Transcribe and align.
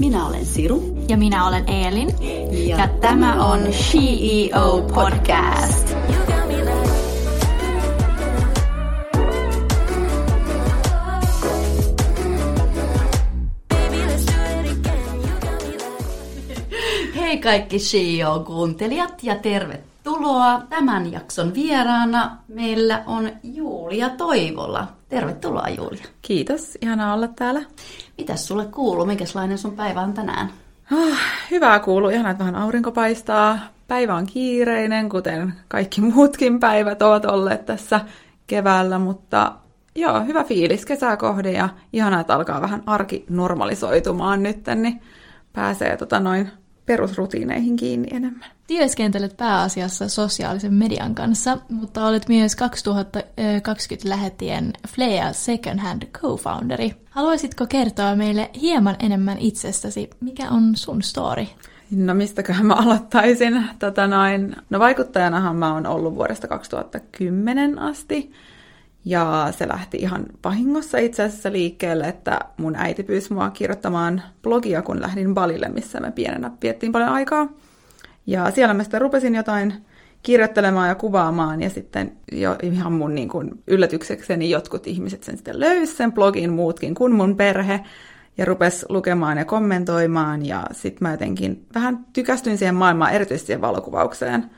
Minä 0.00 0.26
olen 0.26 0.46
Siru. 0.46 0.96
Ja 1.08 1.16
minä 1.16 1.46
olen 1.46 1.68
Eelin. 1.68 2.08
Ja, 2.68 2.76
ja 2.76 2.88
tämä 2.88 3.46
on 3.46 3.60
CEO 3.60 4.82
Podcast. 4.94 5.94
Hei 17.16 17.38
kaikki 17.38 17.78
CEO-kuuntelijat 17.78 19.22
ja 19.22 19.36
tervetuloa. 19.36 19.89
Tämän 20.68 21.12
jakson 21.12 21.54
vieraana 21.54 22.36
meillä 22.48 23.02
on 23.06 23.30
Julia 23.42 24.08
Toivola. 24.10 24.88
Tervetuloa 25.08 25.68
Julia. 25.68 26.04
Kiitos, 26.22 26.78
ihanaa 26.82 27.14
olla 27.14 27.28
täällä. 27.28 27.62
Mitäs 28.18 28.46
sulle 28.46 28.64
kuuluu? 28.64 29.06
Mikäslainen 29.06 29.58
sun 29.58 29.76
päivä 29.76 30.00
on 30.00 30.12
tänään? 30.12 30.50
Oh, 30.92 31.16
hyvää 31.50 31.78
kuuluu. 31.78 32.10
Ihanaa, 32.10 32.30
että 32.30 32.44
vähän 32.44 32.62
aurinko 32.62 32.92
paistaa. 32.92 33.58
Päivä 33.88 34.14
on 34.14 34.26
kiireinen, 34.26 35.08
kuten 35.08 35.54
kaikki 35.68 36.00
muutkin 36.00 36.60
päivät 36.60 37.02
ovat 37.02 37.24
olleet 37.24 37.66
tässä 37.66 38.00
keväällä, 38.46 38.98
mutta 38.98 39.52
joo, 39.94 40.24
hyvä 40.24 40.44
fiilis 40.44 40.84
kesää 40.84 41.16
kohde 41.16 41.52
ja 41.52 41.68
ihanaa, 41.92 42.20
että 42.20 42.34
alkaa 42.34 42.60
vähän 42.60 42.82
arki 42.86 43.24
normalisoitumaan 43.28 44.42
nyt, 44.42 44.58
niin 44.74 45.00
pääsee 45.52 45.96
tota 45.96 46.20
noin 46.20 46.50
perusrutiineihin 46.86 47.76
kiinni 47.76 48.08
enemmän. 48.12 48.50
Työskentelet 48.70 49.36
pääasiassa 49.36 50.08
sosiaalisen 50.08 50.74
median 50.74 51.14
kanssa, 51.14 51.58
mutta 51.68 52.06
olet 52.06 52.28
myös 52.28 52.56
2020 52.56 54.08
lähetien 54.08 54.72
Flea 54.88 55.32
Second 55.32 55.78
Hand 55.78 56.02
co-founderi. 56.02 56.94
Haluaisitko 57.10 57.66
kertoa 57.66 58.16
meille 58.16 58.50
hieman 58.60 58.96
enemmän 58.98 59.38
itsestäsi? 59.38 60.10
Mikä 60.20 60.50
on 60.50 60.76
sun 60.76 61.02
story? 61.02 61.46
No 61.90 62.14
mistäköhän 62.14 62.66
mä 62.66 62.74
aloittaisin? 62.74 63.64
Tota 63.78 64.06
noin, 64.06 64.56
no 64.70 64.78
vaikuttajanahan 64.78 65.56
mä 65.56 65.74
oon 65.74 65.86
ollut 65.86 66.14
vuodesta 66.14 66.48
2010 66.48 67.78
asti. 67.78 68.32
Ja 69.04 69.48
se 69.58 69.68
lähti 69.68 69.96
ihan 69.96 70.26
vahingossa 70.44 70.98
itse 70.98 71.22
asiassa 71.22 71.52
liikkeelle, 71.52 72.04
että 72.08 72.38
mun 72.56 72.76
äiti 72.76 73.02
pyysi 73.02 73.32
mua 73.32 73.50
kirjoittamaan 73.50 74.22
blogia, 74.42 74.82
kun 74.82 75.00
lähdin 75.00 75.34
Balille, 75.34 75.68
missä 75.68 76.00
me 76.00 76.10
pienenä 76.12 76.50
viettiin 76.62 76.92
paljon 76.92 77.10
aikaa. 77.10 77.48
Ja 78.26 78.50
siellä 78.50 78.74
mä 78.74 78.82
sitten 78.82 79.00
rupesin 79.00 79.34
jotain 79.34 79.74
kirjoittelemaan 80.22 80.88
ja 80.88 80.94
kuvaamaan, 80.94 81.62
ja 81.62 81.70
sitten 81.70 82.12
jo 82.32 82.56
ihan 82.62 82.92
mun 82.92 83.14
niin 83.14 83.28
kuin 83.28 83.50
yllätyksekseni 83.66 84.50
jotkut 84.50 84.86
ihmiset 84.86 85.22
sen 85.22 85.36
sitten 85.36 85.60
löysivät 85.60 85.96
sen 85.96 86.12
blogin 86.12 86.52
muutkin 86.52 86.94
kuin 86.94 87.12
mun 87.12 87.36
perhe, 87.36 87.80
ja 88.38 88.44
rupes 88.44 88.86
lukemaan 88.88 89.38
ja 89.38 89.44
kommentoimaan, 89.44 90.46
ja 90.46 90.64
sitten 90.72 91.08
mä 91.08 91.10
jotenkin 91.10 91.66
vähän 91.74 92.06
tykästyin 92.12 92.58
siihen 92.58 92.74
maailmaan, 92.74 93.12
erityisesti 93.12 93.46
siihen 93.46 93.60
valokuvaukseen. 93.60 94.50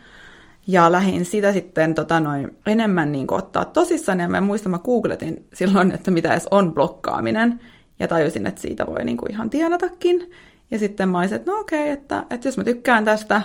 Ja 0.67 0.93
lähdin 0.93 1.25
sitä 1.25 1.53
sitten 1.53 1.95
tota 1.95 2.21
noin, 2.21 2.57
enemmän 2.67 3.13
niin 3.13 3.27
kuin, 3.27 3.39
ottaa 3.39 3.65
tosissaan, 3.65 4.21
ja 4.21 4.29
mä 4.29 4.41
muistan, 4.41 4.71
mä 4.71 4.79
googletin 4.79 5.47
silloin, 5.55 5.93
että 5.93 6.11
mitä 6.11 6.33
edes 6.33 6.49
on 6.51 6.75
blokkaaminen, 6.75 7.61
ja 7.99 8.09
tajusin, 8.09 8.47
että 8.47 8.61
siitä 8.61 8.87
voi 8.87 9.05
niin 9.05 9.17
kuin 9.17 9.33
ihan 9.33 9.51
tienatakin. 9.51 10.31
Ja 10.73 10.79
sitten 10.79 11.09
mä 11.09 11.19
olisin, 11.19 11.37
että 11.37 11.51
no 11.51 11.61
okei, 11.61 11.81
okay, 11.81 11.93
että, 11.93 12.25
että 12.31 12.49
jos 12.49 12.57
mä 12.57 12.65
tykkään 12.65 13.05
tästä, 13.05 13.43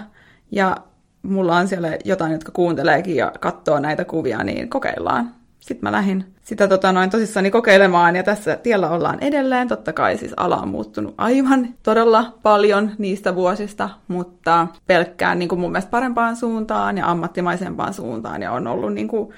ja 0.52 0.78
mulla 1.22 1.58
on 1.58 1.68
siellä 1.68 1.98
jotain, 2.06 2.32
jotka 2.32 2.52
kuunteleekin 2.52 3.16
ja 3.16 3.32
katsoo 3.40 3.80
näitä 3.80 4.06
kuvia, 4.06 4.44
niin 4.44 4.70
kokeillaan. 4.70 5.32
Sitten 5.60 5.88
mä 5.88 5.92
lähdin 5.92 6.26
sitä 6.42 6.68
tota, 6.68 6.92
noin 6.92 7.10
tosissani 7.10 7.52
kokeilemaan 7.52 8.16
ja 8.16 8.24
tässä 8.24 8.56
tiellä 8.56 8.90
ollaan 8.90 9.24
edelleen. 9.24 9.68
Totta 9.68 9.94
kai 9.94 10.18
siis 10.18 10.34
ala 10.38 10.58
on 10.58 10.68
muuttunut 10.68 11.16
aivan 11.18 11.68
todella 11.84 12.38
paljon 12.44 12.92
niistä 12.98 13.36
vuosista, 13.36 13.90
mutta 14.08 14.68
pelkkään 14.88 15.40
niin 15.40 15.50
kuin 15.50 15.60
mun 15.60 15.72
mielestä 15.72 15.92
parempaan 15.92 16.36
suuntaan 16.36 16.98
ja 16.98 17.12
ammattimaisempaan 17.12 17.94
suuntaan 17.94 18.42
ja 18.42 18.52
on 18.52 18.68
ollut 18.68 18.94
niin 18.94 19.08
kuin, 19.08 19.34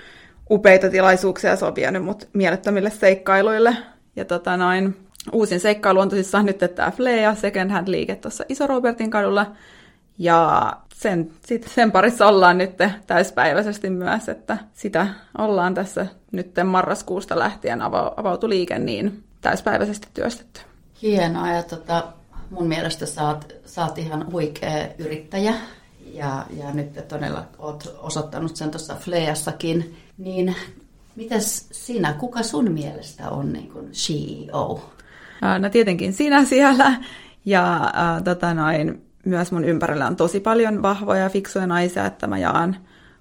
upeita 0.52 0.90
tilaisuuksia 0.90 1.56
sopia 1.56 2.00
mut 2.00 2.30
mielettömille 2.34 2.90
seikkailuille. 2.90 3.78
Ja 4.16 4.26
tota 4.26 4.58
noin, 4.58 4.98
uusin 5.32 5.60
seikkailu 5.60 6.00
on 6.00 6.10
tosissaan 6.10 6.46
nyt 6.46 6.58
tämä 6.76 6.92
Flea 6.92 7.36
Second 7.36 7.72
Hand 7.72 7.88
liike 7.88 8.16
tuossa 8.16 8.44
Iso 8.50 8.68
Robertin 8.68 9.10
kadulla. 9.12 9.52
Ja 10.18 10.74
sen, 10.96 11.32
sit, 11.46 11.72
sen 11.76 11.92
parissa 11.92 12.28
ollaan 12.28 12.58
nyt 12.58 12.72
täyspäiväisesti 13.08 13.90
myös, 13.90 14.30
että 14.30 14.58
sitä 14.74 15.08
ollaan 15.38 15.74
tässä 15.74 16.06
nyt 16.32 16.52
marraskuusta 16.64 17.40
lähtien 17.40 17.82
avautu 17.82 18.50
liike 18.50 18.80
niin 18.80 19.24
täyspäiväisesti 19.42 20.08
työstetty. 20.14 20.62
Hienoa 21.02 21.52
ja 21.52 21.64
tota, 21.64 22.04
mun 22.50 22.68
mielestä 22.68 23.06
sä 23.06 23.82
oot 23.82 23.98
ihan 23.98 24.32
huikea 24.32 24.88
yrittäjä 24.98 25.54
ja, 26.14 26.46
ja 26.58 26.72
nyt 26.74 27.08
todella 27.08 27.46
oot 27.60 27.96
osoittanut 27.98 28.56
sen 28.56 28.72
tuossa 28.72 28.96
Fleassakin. 28.96 29.98
Niin 30.18 30.56
mitäs 31.16 31.68
sinä, 31.72 32.14
kuka 32.14 32.44
sun 32.44 32.72
mielestä 32.72 33.30
on 33.30 33.54
niin 33.54 33.72
kuin 33.72 33.92
CEO? 33.92 34.92
No 35.60 35.70
tietenkin 35.70 36.14
sinä 36.14 36.46
siellä. 36.54 36.94
Ja 37.46 37.76
äh, 37.76 38.24
tota 38.24 38.54
noin, 38.54 39.02
myös 39.26 39.52
mun 39.52 39.66
ympärillä 39.66 40.08
on 40.08 40.16
tosi 40.16 40.40
paljon 40.40 40.82
vahvoja, 40.82 41.30
fiksuja 41.30 41.68
naisia, 41.68 42.06
että 42.06 42.28
mä 42.28 42.38
jaan 42.38 42.76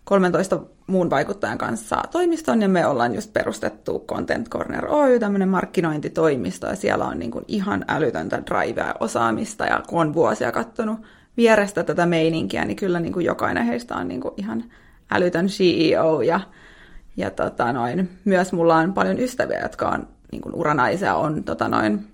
13 0.05 0.61
muun 0.87 1.11
vaikuttajan 1.11 1.59
kanssa 1.59 2.03
toimiston 2.11 2.63
ja 2.63 2.69
me 2.69 2.87
ollaan 2.87 3.15
just 3.15 3.33
perustettu 3.33 4.05
Content 4.09 4.49
Corner 4.49 4.87
Oy, 4.89 5.19
tämmöinen 5.19 5.49
markkinointitoimisto 5.49 6.67
ja 6.67 6.77
siellä 6.77 7.05
on 7.05 7.19
niin 7.19 7.31
kuin 7.31 7.45
ihan 7.49 7.85
älytöntä 7.89 8.43
drivea 8.47 8.87
ja 8.87 8.95
osaamista 9.01 9.65
ja 9.65 9.83
kun 9.89 10.01
on 10.01 10.15
vuosia 10.15 10.53
katsonut 10.53 10.99
vierestä 11.37 11.83
tätä 11.85 12.07
meininkiä, 12.07 12.65
niin 12.65 12.77
kyllä 12.77 13.01
niin 13.01 13.13
kuin 13.13 13.27
jokainen 13.27 13.67
heistä 13.67 13.97
on 13.97 14.09
niin 14.09 14.21
kuin 14.21 14.35
ihan 14.37 14.65
älytön 15.11 15.47
CEO 15.47 16.23
ja, 16.23 16.41
ja 17.17 17.31
tota 17.31 17.73
noin, 17.73 18.11
myös 18.25 18.53
mulla 18.53 18.77
on 18.77 18.95
paljon 18.95 19.19
ystäviä, 19.19 19.61
jotka 19.63 19.89
on 19.89 20.09
niin 20.33 20.43
kuin 20.43 20.55
uranaisia, 20.55 21.15
on 21.15 21.45
tota 21.45 21.69
noin, 21.69 22.07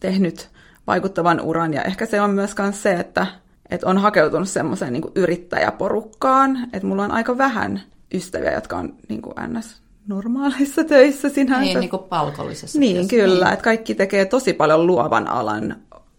tehnyt 0.00 0.48
vaikuttavan 0.86 1.40
uran. 1.40 1.74
Ja 1.74 1.82
ehkä 1.82 2.06
se 2.06 2.20
on 2.20 2.30
myös 2.30 2.54
se, 2.72 2.92
että, 2.92 3.26
että 3.70 3.86
on 3.86 3.98
hakeutunut 3.98 4.48
semmoiseen 4.48 4.92
niin 4.92 5.02
yrittäjäporukkaan, 5.14 6.58
että 6.72 6.86
mulla 6.88 7.04
on 7.04 7.10
aika 7.10 7.38
vähän 7.38 7.80
ystäviä, 8.14 8.52
jotka 8.52 8.76
on 8.76 8.94
niin 9.08 9.22
kuin 9.22 9.34
ns 9.48 9.82
normaaleissa 10.06 10.84
töissä 10.84 11.28
sinänsä. 11.28 11.60
Niin, 11.60 11.80
niin 11.80 11.90
kuin 11.90 12.02
palkollisessa 12.02 12.78
Niin, 12.78 12.96
työssä. 12.96 13.10
kyllä. 13.10 13.44
Niin. 13.44 13.52
Että 13.52 13.64
kaikki 13.64 13.94
tekee 13.94 14.24
tosi 14.24 14.52
paljon 14.52 14.86
luovan 14.86 15.28
alan, 15.28 15.76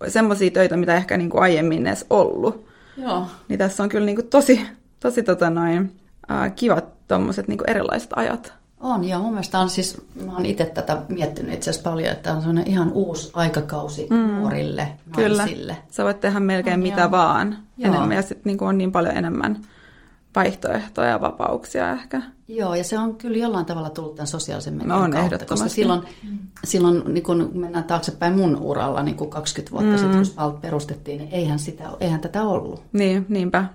semmoisia 0.08 0.52
töitä, 0.52 0.78
mitä 0.78 0.96
ehkä 0.96 1.18
niin 1.18 1.30
kuin 1.30 1.44
aiemmin 1.44 1.88
edes 1.88 2.06
ollut. 2.10 2.66
Joo. 2.98 3.28
Niin 3.48 3.60
tässä 3.60 3.84
on 3.84 3.90
kyllä 3.90 4.06
niin 4.06 4.16
kuin 4.16 4.28
tosi, 4.28 4.62
tosi 5.00 5.24
tota 5.24 5.50
noin, 5.50 5.92
äh, 6.32 6.56
kivat 6.56 7.08
tommoset 7.08 7.48
niin 7.48 7.60
erilaiset 7.68 8.10
ajat. 8.16 8.54
On, 8.80 9.04
ja 9.04 9.20
mun 9.20 9.32
mielestä 9.32 9.60
on 9.60 9.70
siis, 9.70 10.02
mä 10.26 10.34
oon 10.34 10.46
itse 10.46 10.66
tätä 10.66 11.02
miettinyt 11.08 11.54
itse 11.54 11.70
asiassa 11.70 11.90
paljon, 11.90 12.12
että 12.12 12.34
on 12.34 12.42
sellainen 12.42 12.68
ihan 12.68 12.92
uusi 12.92 13.32
aikakausi 13.34 14.08
mm. 14.10 14.16
nuorille 14.18 14.88
naisille. 15.18 15.44
Kyllä, 15.56 15.76
sä 15.90 16.04
voit 16.04 16.20
tehdä 16.20 16.40
melkein 16.40 16.74
on, 16.74 16.80
mitä 16.80 17.02
joo. 17.02 17.12
vaan 17.12 17.58
joo. 17.78 17.94
enemmän, 17.94 18.16
ja 18.16 18.22
sitten 18.22 18.42
niin 18.46 18.64
on 18.64 18.78
niin 18.78 18.92
paljon 18.92 19.18
enemmän 19.18 19.62
vaihtoehtoja 20.36 21.10
ja 21.10 21.22
vapauksia 21.22 21.92
ehkä. 21.92 22.22
Joo, 22.48 22.76
ja 22.76 22.84
se 22.84 23.00
on 23.00 23.16
kyllä 23.16 23.38
jollain 23.38 23.66
tavalla 23.66 23.90
tullut 23.90 24.16
tämän 24.16 24.28
sosiaalisen 24.28 24.74
median 24.74 25.02
on 25.02 25.12
kautta, 25.12 25.46
koska 25.46 25.70
silloin, 25.70 26.02
silloin 26.64 27.04
niin 27.14 27.24
kun 27.24 27.52
mennään 27.54 27.84
taaksepäin 27.84 28.38
mun 28.38 28.56
uralla 28.56 29.04
niin 29.04 29.18
kuin 29.18 29.30
20 29.30 29.72
vuotta 29.72 29.92
mm. 29.92 29.98
sitten, 29.98 30.16
kun 30.16 30.26
Spalt 30.26 30.62
perustettiin, 30.62 31.18
niin 31.18 31.32
eihän, 31.32 31.60
sitä, 31.60 31.84
eihän 32.00 32.20
tätä 32.20 32.44
ollut. 32.44 32.84
Niin, 32.94 33.26
niinpä. 33.30 33.66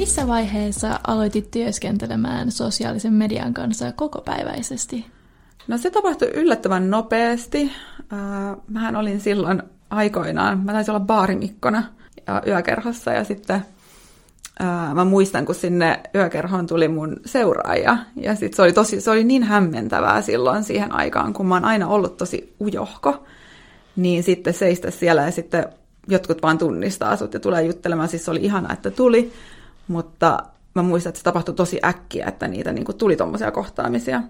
Missä 0.00 0.26
vaiheessa 0.26 1.00
aloitit 1.06 1.50
työskentelemään 1.50 2.52
sosiaalisen 2.52 3.12
median 3.12 3.54
kanssa 3.54 3.92
kokopäiväisesti? 3.92 5.06
No 5.68 5.78
se 5.78 5.90
tapahtui 5.90 6.28
yllättävän 6.34 6.90
nopeasti. 6.90 7.72
Mähän 8.68 8.96
olin 8.96 9.20
silloin 9.20 9.62
aikoinaan, 9.90 10.58
mä 10.58 10.72
taisin 10.72 10.94
olla 10.94 11.04
baarimikkona 11.04 11.82
ja 12.26 12.42
yökerhossa 12.46 13.12
ja 13.12 13.24
sitten 13.24 13.64
mä 14.94 15.04
muistan, 15.04 15.46
kun 15.46 15.54
sinne 15.54 16.00
yökerhoon 16.14 16.66
tuli 16.66 16.88
mun 16.88 17.16
seuraaja. 17.26 17.96
Ja 18.16 18.34
sitten 18.34 18.56
se 18.56 18.62
oli, 18.62 18.72
tosi, 18.72 19.00
se 19.00 19.10
oli 19.10 19.24
niin 19.24 19.42
hämmentävää 19.42 20.22
silloin 20.22 20.64
siihen 20.64 20.92
aikaan, 20.92 21.32
kun 21.32 21.46
mä 21.46 21.54
oon 21.54 21.64
aina 21.64 21.88
ollut 21.88 22.16
tosi 22.16 22.54
ujohko. 22.60 23.24
Niin 23.96 24.22
sitten 24.22 24.54
seistä 24.54 24.90
siellä 24.90 25.22
ja 25.22 25.30
sitten 25.30 25.66
jotkut 26.08 26.42
vaan 26.42 26.58
tunnistaa 26.58 27.16
sut 27.16 27.34
ja 27.34 27.40
tulee 27.40 27.62
juttelemaan. 27.62 28.08
Siis 28.08 28.24
se 28.24 28.30
oli 28.30 28.44
ihana, 28.44 28.72
että 28.72 28.90
tuli. 28.90 29.32
Mutta 29.90 30.38
mä 30.74 30.82
muistan, 30.82 31.10
että 31.10 31.18
se 31.18 31.24
tapahtui 31.24 31.54
tosi 31.54 31.80
äkkiä, 31.84 32.26
että 32.26 32.48
niitä 32.48 32.72
niin 32.72 32.84
kuin 32.84 32.98
tuli 32.98 33.16
tuommoisia 33.16 33.50
kohtaamisia. 33.50 34.22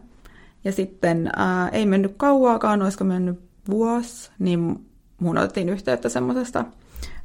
Ja 0.65 0.73
sitten 0.73 1.31
ää, 1.37 1.69
ei 1.69 1.87
mennyt 1.87 2.15
kauaakaan, 2.17 2.83
olisiko 2.83 3.05
mennyt 3.05 3.41
vuosi, 3.69 4.31
niin 4.39 4.87
mun 5.21 5.39
otettiin 5.39 5.69
yhteyttä 5.69 6.09
semmoisesta 6.09 6.65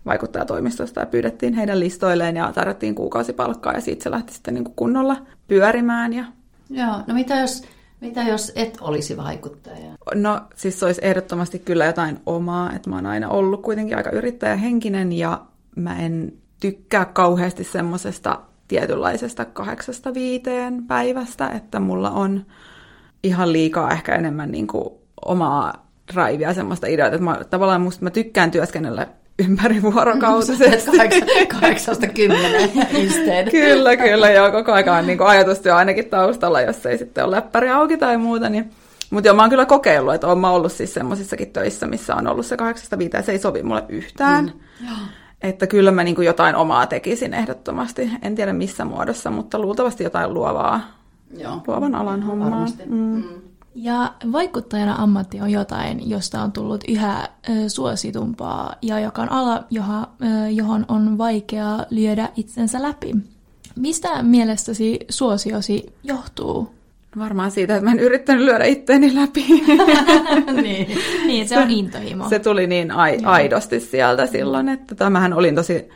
vaikuttajatoimistosta 0.06 1.00
ja 1.00 1.06
pyydettiin 1.06 1.54
heidän 1.54 1.80
listoilleen 1.80 2.36
ja 2.36 2.52
tarjottiin 2.54 2.96
kuukausipalkkaa 2.96 3.74
ja 3.74 3.82
siitä 3.82 4.04
se 4.04 4.12
lähti 4.12 4.34
sitten 4.34 4.54
niin 4.54 4.64
kuin 4.64 4.76
kunnolla 4.76 5.18
pyörimään. 5.48 6.14
Ja... 6.14 6.26
Joo, 6.70 7.02
no 7.08 7.14
mitä 7.14 7.36
jos, 7.36 7.64
Mitä 8.02 8.24
jos 8.24 8.52
et 8.56 8.78
olisi 8.82 9.18
vaikuttaja? 9.18 9.92
No 10.16 10.42
siis 10.56 10.80
se 10.80 10.86
olisi 10.86 11.02
ehdottomasti 11.04 11.60
kyllä 11.60 11.86
jotain 11.86 12.20
omaa, 12.26 12.72
että 12.74 12.90
mä 12.90 12.96
oon 12.96 13.06
aina 13.06 13.30
ollut 13.30 13.62
kuitenkin 13.62 13.98
aika 13.98 14.10
yrittäjähenkinen 14.10 15.12
ja 15.12 15.42
mä 15.76 16.00
en 16.00 16.34
tykkää 16.60 17.06
kauheasti 17.06 17.64
semmoisesta 17.64 18.40
tietynlaisesta 18.68 19.46
kahdeksasta 19.46 20.14
viiteen 20.14 20.84
päivästä, 20.84 21.48
että 21.48 21.80
mulla 21.80 22.10
on 22.10 22.46
ihan 23.24 23.54
liikaa 23.54 23.92
ehkä 23.92 24.16
enemmän 24.16 24.52
niin 24.52 24.68
kuin 24.68 24.90
omaa 25.26 25.88
drivea, 26.14 26.54
semmoista 26.54 26.88
ideoita, 26.88 27.16
että 27.16 27.26
mä, 27.26 27.40
tavallaan 27.50 27.82
musta 27.82 28.04
mä 28.04 28.10
tykkään 28.10 28.52
työskennellä 28.52 29.08
ympäri 29.40 29.82
vuorokautisesti. 29.82 30.98
Kahdeksasta 31.60 32.08
kymmeneen 32.08 32.72
instead. 32.92 33.52
kyllä, 33.52 33.98
kyllä, 33.98 34.32
joo, 34.32 34.52
koko 34.52 34.72
ajan 34.72 35.00
on 35.00 35.08
niin 35.08 35.22
ajatustyö 35.22 35.76
ainakin 35.76 36.10
taustalla, 36.10 36.62
jos 36.62 36.86
ei 36.86 36.98
sitten 36.98 37.26
ole 37.26 37.36
läppäri 37.36 37.70
auki 37.70 37.98
tai 37.98 38.18
muuta, 38.18 38.50
niin 38.50 38.72
mutta 39.10 39.28
joo, 39.28 39.36
mä 39.36 39.44
oon 39.44 39.50
kyllä 39.50 39.66
kokeillut, 39.66 40.14
että 40.14 40.28
oon 40.28 40.40
mä 40.40 40.50
ollut 40.50 40.72
siis 40.72 40.94
semmoisissakin 40.94 41.52
töissä, 41.52 41.88
missä 41.88 42.16
on 42.16 42.28
ollut 42.28 42.46
se 42.46 42.58
kahdeksasta 42.58 42.98
viiteen, 42.98 43.24
se 43.24 43.32
ei 43.32 43.40
sovi 43.40 43.64
mulle 43.64 43.84
yhtään. 43.90 44.52
Mm. 44.82 44.88
Että 45.46 45.68
kyllä 45.68 45.92
mä 45.92 46.04
niin 46.04 46.24
jotain 46.26 46.56
omaa 46.56 46.88
tekisin 46.88 47.34
ehdottomasti. 47.34 48.12
En 48.22 48.36
tiedä 48.36 48.54
missä 48.54 48.86
muodossa, 48.86 49.32
mutta 49.32 49.60
luultavasti 49.60 50.04
jotain 50.04 50.34
luovaa, 50.34 50.82
Joo. 51.38 51.62
luovan 51.68 51.96
alan 51.96 52.24
hommaa. 52.24 52.66
Mm. 52.86 52.96
Mm. 52.96 53.24
Ja 53.76 54.14
vaikuttajana 54.32 54.96
ammatti 54.96 55.42
on 55.42 55.50
jotain, 55.50 56.10
josta 56.10 56.42
on 56.42 56.52
tullut 56.52 56.84
yhä 56.88 57.30
ö, 57.50 57.70
suositumpaa 57.70 58.76
ja 58.82 59.00
joka 59.00 59.22
on 59.22 59.32
ala, 59.32 59.64
johon, 59.70 60.08
ö, 60.24 60.50
johon 60.50 60.86
on 60.88 61.18
vaikea 61.18 61.86
lyödä 61.90 62.30
itsensä 62.36 62.82
läpi. 62.82 63.16
Mistä 63.76 64.24
mielestäsi 64.24 65.00
suosiosi 65.10 65.94
johtuu? 66.04 66.75
Varmaan 67.18 67.52
siitä, 67.52 67.76
että 67.76 67.86
mä 67.86 67.92
en 67.92 68.00
yrittänyt 68.00 68.46
lyödä 68.46 68.66
itteeni 68.66 69.16
läpi. 69.16 69.46
niin. 70.64 70.98
niin, 71.26 71.48
se 71.48 71.58
on 71.58 71.72
intohimo. 71.72 72.30
Se 72.30 72.40
tuli 72.40 72.68
niin 72.68 72.92
ai- 72.92 73.20
aidosti 73.24 73.80
sieltä 73.80 74.26
silloin, 74.26 74.70
että 74.70 74.96
tämähän 74.96 75.34
olin 75.34 75.56
tosi... 75.56 75.90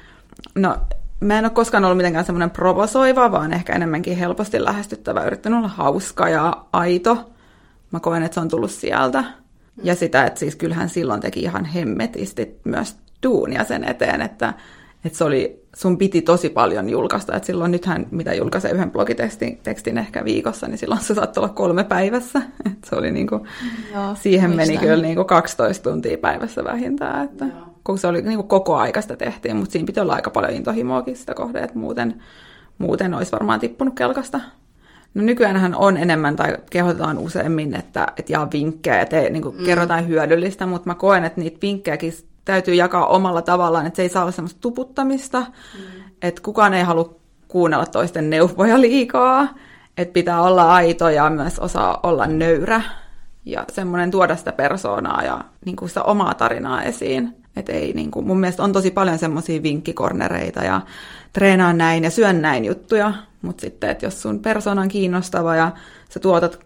No, 0.55 0.77
mä 1.19 1.39
en 1.39 1.45
ole 1.45 1.51
koskaan 1.51 1.85
ollut 1.85 1.97
mitenkään 1.97 2.25
semmoinen 2.25 2.49
provosoiva, 2.49 3.31
vaan 3.31 3.53
ehkä 3.53 3.73
enemmänkin 3.73 4.17
helposti 4.17 4.63
lähestyttävä. 4.63 5.23
Yrittänyt 5.23 5.59
olla 5.59 5.67
hauska 5.67 6.29
ja 6.29 6.65
aito. 6.73 7.29
Mä 7.91 7.99
koen, 7.99 8.23
että 8.23 8.33
se 8.33 8.39
on 8.39 8.49
tullut 8.49 8.71
sieltä. 8.71 9.23
Ja 9.83 9.95
sitä, 9.95 10.25
että 10.25 10.39
siis 10.39 10.55
kyllähän 10.55 10.89
silloin 10.89 11.21
teki 11.21 11.39
ihan 11.39 11.65
hemmetisti 11.65 12.59
myös 12.63 12.95
duunia 13.23 13.63
sen 13.63 13.83
eteen, 13.83 14.21
että, 14.21 14.53
että 15.05 15.17
se 15.17 15.23
oli, 15.23 15.58
sun 15.79 15.97
piti 15.97 16.21
tosi 16.21 16.49
paljon 16.49 16.89
julkaista. 16.89 17.35
Että 17.35 17.47
silloin 17.47 17.71
nythän, 17.71 18.07
mitä 18.11 18.33
julkaisee 18.33 18.71
yhden 18.71 18.91
blogitekstin 18.91 19.59
tekstin 19.63 19.97
ehkä 19.97 20.25
viikossa, 20.25 20.67
niin 20.67 20.77
silloin 20.77 21.01
se 21.01 21.13
saattoi 21.13 21.43
olla 21.43 21.53
kolme 21.53 21.83
päivässä. 21.83 22.41
Että 22.71 22.89
se 22.89 22.95
oli 22.95 23.11
niinku, 23.11 23.47
Joo, 23.93 24.15
siihen 24.15 24.55
meni 24.55 24.77
kyllä 24.77 25.03
niinku 25.03 25.23
12 25.23 25.89
tuntia 25.89 26.17
päivässä 26.17 26.63
vähintään. 26.63 27.25
Että 27.25 27.45
Joo. 27.87 27.97
se 27.97 28.07
oli 28.07 28.21
niinku 28.21 28.43
koko 28.43 28.75
aikaista 28.75 29.15
tehtiin, 29.15 29.55
mutta 29.55 29.71
siinä 29.71 29.85
piti 29.85 29.99
olla 29.99 30.13
aika 30.13 30.29
paljon 30.29 30.53
intohimoakin 30.53 31.15
sitä 31.15 31.33
kohde, 31.33 31.59
että 31.59 31.79
muuten, 31.79 32.23
muuten 32.77 33.13
olisi 33.13 33.31
varmaan 33.31 33.59
tippunut 33.59 33.95
kelkasta. 33.95 34.39
No 35.13 35.23
nykyäänhän 35.23 35.75
on 35.75 35.97
enemmän 35.97 36.35
tai 36.35 36.57
kehotetaan 36.69 37.17
useammin, 37.17 37.75
että, 37.75 38.07
että 38.17 38.33
jaa 38.33 38.47
vinkkejä 38.53 38.99
ja 38.99 39.05
te, 39.05 39.29
niin 39.29 39.43
mm. 39.43 39.65
kerrotaan 39.65 40.07
hyödyllistä, 40.07 40.65
mutta 40.65 40.89
mä 40.89 40.95
koen, 40.95 41.25
että 41.25 41.41
niitä 41.41 41.57
vinkkejäkin 41.61 42.13
täytyy 42.51 42.73
jakaa 42.73 43.05
omalla 43.05 43.41
tavallaan, 43.41 43.85
että 43.85 43.97
se 43.97 44.01
ei 44.01 44.09
saa 44.09 44.21
olla 44.23 44.31
semmoista 44.31 44.61
tuputtamista, 44.61 45.39
mm. 45.39 46.03
että 46.21 46.41
kukaan 46.41 46.73
ei 46.73 46.83
halua 46.83 47.15
kuunnella 47.47 47.85
toisten 47.85 48.29
neuvoja 48.29 48.81
liikaa, 48.81 49.47
että 49.97 50.13
pitää 50.13 50.41
olla 50.41 50.73
aito 50.73 51.09
ja 51.09 51.29
myös 51.29 51.59
osaa 51.59 51.99
olla 52.03 52.27
nöyrä 52.27 52.81
ja 53.45 53.65
semmoinen 53.71 54.11
tuoda 54.11 54.35
sitä 54.35 54.51
persoonaa 54.51 55.23
ja 55.23 55.43
niin 55.65 55.75
kuin 55.75 55.89
sitä 55.89 56.03
omaa 56.03 56.33
tarinaa 56.33 56.83
esiin. 56.83 57.35
Et 57.55 57.69
ei, 57.69 57.93
niin 57.93 58.11
kuin, 58.11 58.27
mun 58.27 58.39
mielestä 58.39 58.63
on 58.63 58.73
tosi 58.73 58.91
paljon 58.91 59.17
semmoisia 59.17 59.63
vinkkikornereita 59.63 60.63
ja 60.63 60.81
treenaa 61.33 61.73
näin 61.73 62.03
ja 62.03 62.09
syön 62.09 62.41
näin 62.41 62.65
juttuja, 62.65 63.13
mutta 63.41 63.61
sitten, 63.61 63.89
että 63.89 64.05
jos 64.05 64.21
sun 64.21 64.39
persona 64.39 64.81
on 64.81 64.87
kiinnostava 64.87 65.55
ja 65.55 65.71
sä 66.09 66.19
tuotat 66.19 66.59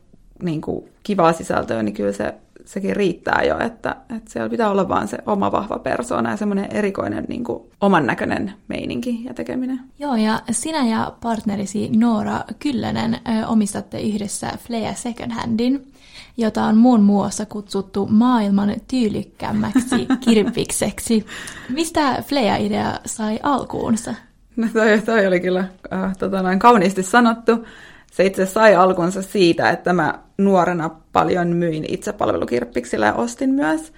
niin 0.43 0.61
kuin, 0.61 0.89
kivaa 1.03 1.33
sisältöä, 1.33 1.83
niin 1.83 1.93
kyllä 1.93 2.11
se, 2.11 2.33
sekin 2.65 2.95
riittää 2.95 3.43
jo, 3.43 3.59
että, 3.59 3.95
että 4.15 4.31
siellä 4.31 4.49
pitää 4.49 4.71
olla 4.71 4.89
vaan 4.89 5.07
se 5.07 5.17
oma 5.25 5.51
vahva 5.51 5.79
persona 5.79 6.29
ja 6.29 6.37
semmoinen 6.37 6.71
erikoinen 6.71 7.25
niin 7.27 7.43
kuin, 7.43 7.63
oman 7.81 8.05
näköinen 8.05 8.53
meininki 8.67 9.23
ja 9.23 9.33
tekeminen. 9.33 9.79
Joo, 9.99 10.15
ja 10.15 10.41
sinä 10.51 10.87
ja 10.87 11.13
partnerisi 11.21 11.89
Noora 11.89 12.39
Kyllönen 12.59 13.13
ö, 13.13 13.47
omistatte 13.47 14.01
yhdessä 14.01 14.47
Fleja 14.67 14.93
Second 14.93 15.31
Handin, 15.31 15.93
jota 16.37 16.63
on 16.63 16.77
muun 16.77 17.01
muassa 17.01 17.45
kutsuttu 17.45 18.07
maailman 18.07 18.73
tyylikkämmäksi 18.87 20.07
kirpikseksi. 20.25 21.25
Mistä 21.69 22.23
Fleja-idea 22.27 22.99
sai 23.05 23.39
alkuunsa? 23.43 24.15
No 24.55 24.67
toi, 24.73 25.01
toi 25.01 25.27
oli 25.27 25.39
kyllä 25.39 25.65
äh, 25.93 26.17
tota 26.17 26.41
noin, 26.41 26.59
kauniisti 26.59 27.03
sanottu. 27.03 27.65
Se 28.11 28.25
itse 28.25 28.45
sai 28.45 28.75
alkunsa 28.75 29.21
siitä, 29.21 29.69
että 29.69 29.93
mä 29.93 30.19
nuorena 30.43 30.89
paljon 31.11 31.47
myin 31.47 31.85
itsepalvelukirppiksillä 31.87 33.05
ja 33.05 33.13
ostin 33.13 33.49
myös. 33.49 33.93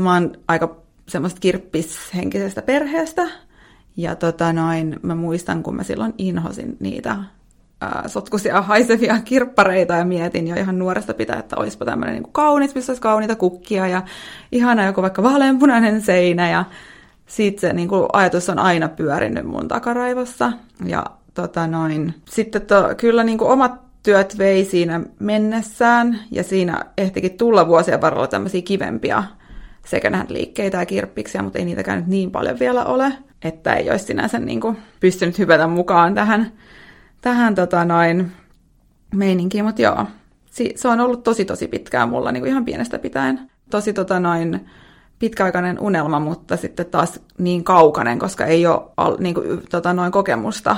Mä 0.00 0.14
oon 0.14 0.32
aika 0.48 0.76
semmoista 1.08 1.40
kirppishenkisestä 1.40 2.62
perheestä. 2.62 3.22
Ja 3.96 4.16
tota 4.16 4.52
noin, 4.52 5.00
mä 5.02 5.14
muistan, 5.14 5.62
kun 5.62 5.76
mä 5.76 5.82
silloin 5.82 6.14
inhosin 6.18 6.76
niitä 6.80 7.16
ää, 7.80 8.04
sotkuisia 8.06 8.62
haisevia 8.62 9.20
kirppareita 9.24 9.94
ja 9.94 10.04
mietin 10.04 10.48
jo 10.48 10.56
ihan 10.56 10.78
nuoresta 10.78 11.14
pitää, 11.14 11.38
että 11.38 11.56
olisipa 11.56 11.84
tämmöinen 11.84 12.14
niin 12.14 12.32
kaunis, 12.32 12.74
missä 12.74 12.90
olisi 12.92 13.02
kauniita 13.02 13.36
kukkia 13.36 13.86
ja 13.86 14.02
ihana 14.52 14.86
joku 14.86 15.02
vaikka 15.02 15.22
vaaleanpunainen 15.22 16.02
seinä 16.02 16.50
ja 16.50 16.64
siitä 17.26 17.60
se 17.60 17.72
niin 17.72 17.88
kuin, 17.88 18.06
ajatus 18.12 18.48
on 18.48 18.58
aina 18.58 18.88
pyörinyt 18.88 19.44
mun 19.44 19.68
takaraivossa. 19.68 20.52
Ja 20.84 21.06
tota 21.34 21.66
noin. 21.66 22.14
Sitten 22.24 22.62
to, 22.62 22.94
kyllä 22.96 23.24
niin 23.24 23.38
kuin, 23.38 23.50
omat 23.50 23.87
työt 24.02 24.38
vei 24.38 24.64
siinä 24.64 25.00
mennessään, 25.18 26.18
ja 26.30 26.42
siinä 26.42 26.84
ehtikin 26.98 27.36
tulla 27.36 27.68
vuosien 27.68 28.00
varrella 28.00 28.26
tämmöisiä 28.26 28.62
kivempia 28.62 29.22
second 29.86 30.16
liikkeitä 30.28 30.78
ja 30.78 30.86
kirppiksiä, 30.86 31.42
mutta 31.42 31.58
ei 31.58 31.64
niitäkään 31.64 31.98
nyt 31.98 32.06
niin 32.06 32.30
paljon 32.30 32.58
vielä 32.58 32.84
ole, 32.84 33.12
että 33.44 33.74
ei 33.74 33.90
olisi 33.90 34.04
sinänsä 34.04 34.38
niin 34.38 34.60
kuin, 34.60 34.76
pystynyt 35.00 35.38
hypätä 35.38 35.66
mukaan 35.66 36.14
tähän, 36.14 36.52
tähän 37.20 37.54
tota 37.54 37.84
noin, 37.84 38.32
meininkiin, 39.14 39.64
mutta 39.64 39.82
joo, 39.82 40.06
se 40.76 40.88
on 40.88 41.00
ollut 41.00 41.22
tosi 41.22 41.44
tosi 41.44 41.68
pitkään 41.68 42.08
mulla 42.08 42.32
niin 42.32 42.40
kuin 42.40 42.50
ihan 42.50 42.64
pienestä 42.64 42.98
pitäen. 42.98 43.50
Tosi 43.70 43.92
tota 43.92 44.20
noin, 44.20 44.66
pitkäaikainen 45.18 45.80
unelma, 45.80 46.20
mutta 46.20 46.56
sitten 46.56 46.86
taas 46.86 47.20
niin 47.38 47.64
kaukainen, 47.64 48.18
koska 48.18 48.46
ei 48.46 48.66
ole 48.66 49.16
niin 49.18 49.34
kuin, 49.34 49.62
tota, 49.70 49.92
noin 49.92 50.12
kokemusta 50.12 50.76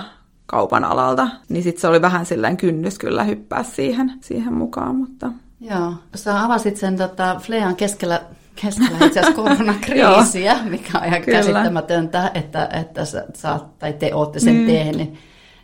kaupan 0.51 0.85
alalta, 0.85 1.29
niin 1.49 1.63
sitten 1.63 1.81
se 1.81 1.89
oli 1.89 2.03
vähän 2.03 2.27
silleen 2.27 2.57
kynnys 2.57 2.99
kyllä 2.99 3.25
hyppää 3.25 3.63
siihen, 3.63 4.13
siihen 4.21 4.55
mukaan. 4.55 4.97
Mutta... 4.97 5.33
Joo, 5.61 5.95
sä 6.15 6.45
avasit 6.45 6.77
sen 6.77 6.97
tota, 6.97 7.41
Flean 7.43 7.77
keskellä 7.77 8.21
keskellä 8.63 9.07
itse 9.07 9.21
asiassa 9.21 9.33
koronakriisiä, 9.43 10.59
mikä 10.65 10.99
on 10.99 11.05
ihan 11.05 11.23
Kyllä. 11.23 11.39
käsittämätöntä, 11.39 12.31
että, 12.35 12.69
että 12.81 13.05
sä, 13.05 13.25
sä, 13.35 13.59
tai 13.79 13.93
te 13.93 14.15
olette 14.15 14.41
sen 14.41 14.55
mm. 14.55 14.67
tehneet. 14.67 15.11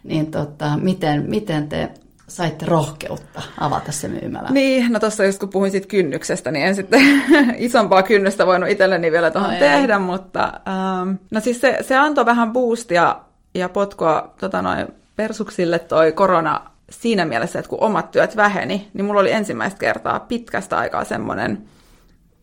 Niin 0.05 0.31
tota, 0.31 0.79
miten, 0.83 1.25
miten 1.31 1.69
te 1.69 1.91
saitte 2.29 2.67
rohkeutta 2.67 3.43
avata 3.61 3.93
se 3.93 4.09
myymälä? 4.09 4.49
Niin, 4.51 4.93
no 4.93 5.01
tuossa 5.01 5.25
just 5.25 5.39
kun 5.39 5.49
puhuin 5.49 5.71
siitä 5.71 5.89
kynnyksestä, 5.89 6.51
niin 6.51 6.67
en 6.67 6.75
sitten 6.75 7.01
isompaa 7.57 8.03
kynnystä 8.03 8.47
voinut 8.47 8.71
itselleni 8.71 9.13
vielä 9.13 9.31
tuohon 9.31 9.53
no, 9.53 9.59
tehdä, 9.59 9.95
ei. 9.95 10.01
mutta 10.01 10.53
ähm, 10.69 11.11
no 11.31 11.41
siis 11.41 11.61
se, 11.61 11.79
se 11.81 11.97
antoi 11.97 12.27
vähän 12.27 12.53
boostia 12.53 13.17
ja 13.59 13.69
potkua 13.69 14.35
tota 14.41 14.63
noin, 14.63 14.87
persuksille 15.17 15.79
toi 15.79 16.13
korona 16.13 16.61
siinä 16.91 17.25
mielessä, 17.25 17.59
että 17.59 17.69
kun 17.69 17.83
omat 17.83 18.11
työt 18.11 18.37
väheni, 18.37 18.89
niin 18.95 19.05
mulla 19.05 19.21
oli 19.21 19.33
ensimmäistä 19.33 19.79
kertaa 19.79 20.21
pitkästä 20.21 20.79
aikaa 20.79 21.05
semmoinen 21.05 21.63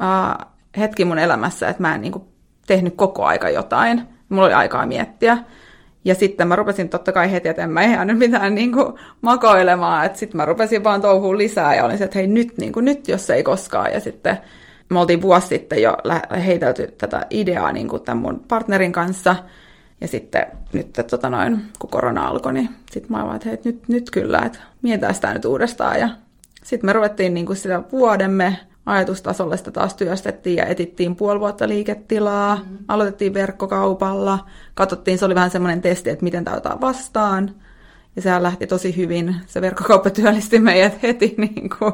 äh, 0.01 0.47
hetki 0.77 1.05
mun 1.05 1.19
elämässä, 1.19 1.69
että 1.69 1.81
mä 1.81 1.95
en 1.95 2.01
niin 2.01 2.11
kuin, 2.11 2.23
tehnyt 2.67 2.93
koko 2.95 3.25
aika 3.25 3.49
jotain. 3.49 4.01
Mulla 4.29 4.45
oli 4.45 4.53
aikaa 4.53 4.85
miettiä. 4.85 5.37
Ja 6.05 6.15
sitten 6.15 6.47
mä 6.47 6.55
rupesin 6.55 6.89
totta 6.89 7.11
kai 7.11 7.31
heti, 7.31 7.49
että 7.49 7.63
en 7.63 7.69
mä 7.69 7.83
jäänyt 7.83 8.17
mitään 8.17 8.55
niin 8.55 8.71
kuin 8.71 8.93
makoilemaan, 9.21 10.05
että 10.05 10.19
sitten 10.19 10.37
mä 10.37 10.45
rupesin 10.45 10.83
vaan 10.83 11.01
touhuun 11.01 11.37
lisää 11.37 11.75
ja 11.75 11.85
olin 11.85 11.97
se, 11.97 12.03
että 12.03 12.19
hei 12.19 12.27
nyt, 12.27 12.57
niin 12.57 12.73
kuin, 12.73 12.85
nyt 12.85 13.07
jos 13.07 13.29
ei 13.29 13.43
koskaan. 13.43 13.93
Ja 13.93 13.99
sitten 13.99 14.37
me 14.89 14.99
oltiin 14.99 15.21
vuosi 15.21 15.47
sitten 15.47 15.81
jo 15.81 15.97
heitelty 16.45 16.93
tätä 16.97 17.25
ideaa 17.29 17.71
niin 17.71 17.87
kuin 17.87 18.03
tämän 18.03 18.21
mun 18.21 18.43
partnerin 18.47 18.91
kanssa. 18.91 19.35
Ja 20.03 20.07
sitten 20.09 20.45
nyt, 20.73 20.99
tota 21.09 21.29
noin, 21.29 21.61
kun 21.79 21.89
korona 21.89 22.27
alkoi, 22.27 22.53
niin 22.53 22.69
sitten 22.91 23.11
mä 23.11 23.23
vaan, 23.23 23.35
että 23.35 23.49
hei, 23.49 23.59
nyt, 23.63 23.87
nyt 23.87 24.11
kyllä, 24.11 24.39
että 24.39 24.59
mietitään 24.81 25.15
sitä 25.15 25.33
nyt 25.33 25.45
uudestaan. 25.45 25.99
Ja 25.99 26.09
sitten 26.63 26.87
me 26.87 26.93
ruvettiin 26.93 27.33
niin 27.33 27.45
kuin 27.45 27.57
sitä 27.57 27.83
vuodemme 27.91 28.59
ajatustasolla 28.85 29.57
sitä 29.57 29.71
taas 29.71 29.93
työstettiin 29.93 30.57
ja 30.57 30.65
etittiin 30.65 31.15
puoli 31.15 31.39
vuotta 31.39 31.67
liiketilaa, 31.67 32.55
mm. 32.55 32.77
aloitettiin 32.87 33.33
verkkokaupalla, 33.33 34.39
katsottiin, 34.73 35.17
se 35.17 35.25
oli 35.25 35.35
vähän 35.35 35.51
semmoinen 35.51 35.81
testi, 35.81 36.09
että 36.09 36.23
miten 36.23 36.43
tämä 36.43 36.57
otetaan 36.57 36.81
vastaan. 36.81 37.55
Ja 38.15 38.21
sehän 38.21 38.43
lähti 38.43 38.67
tosi 38.67 38.97
hyvin. 38.97 39.35
Se 39.45 39.61
verkkokauppa 39.61 40.09
työllisti 40.09 40.59
meidät 40.59 41.03
heti 41.03 41.35
niin 41.37 41.69
kuin, 41.79 41.93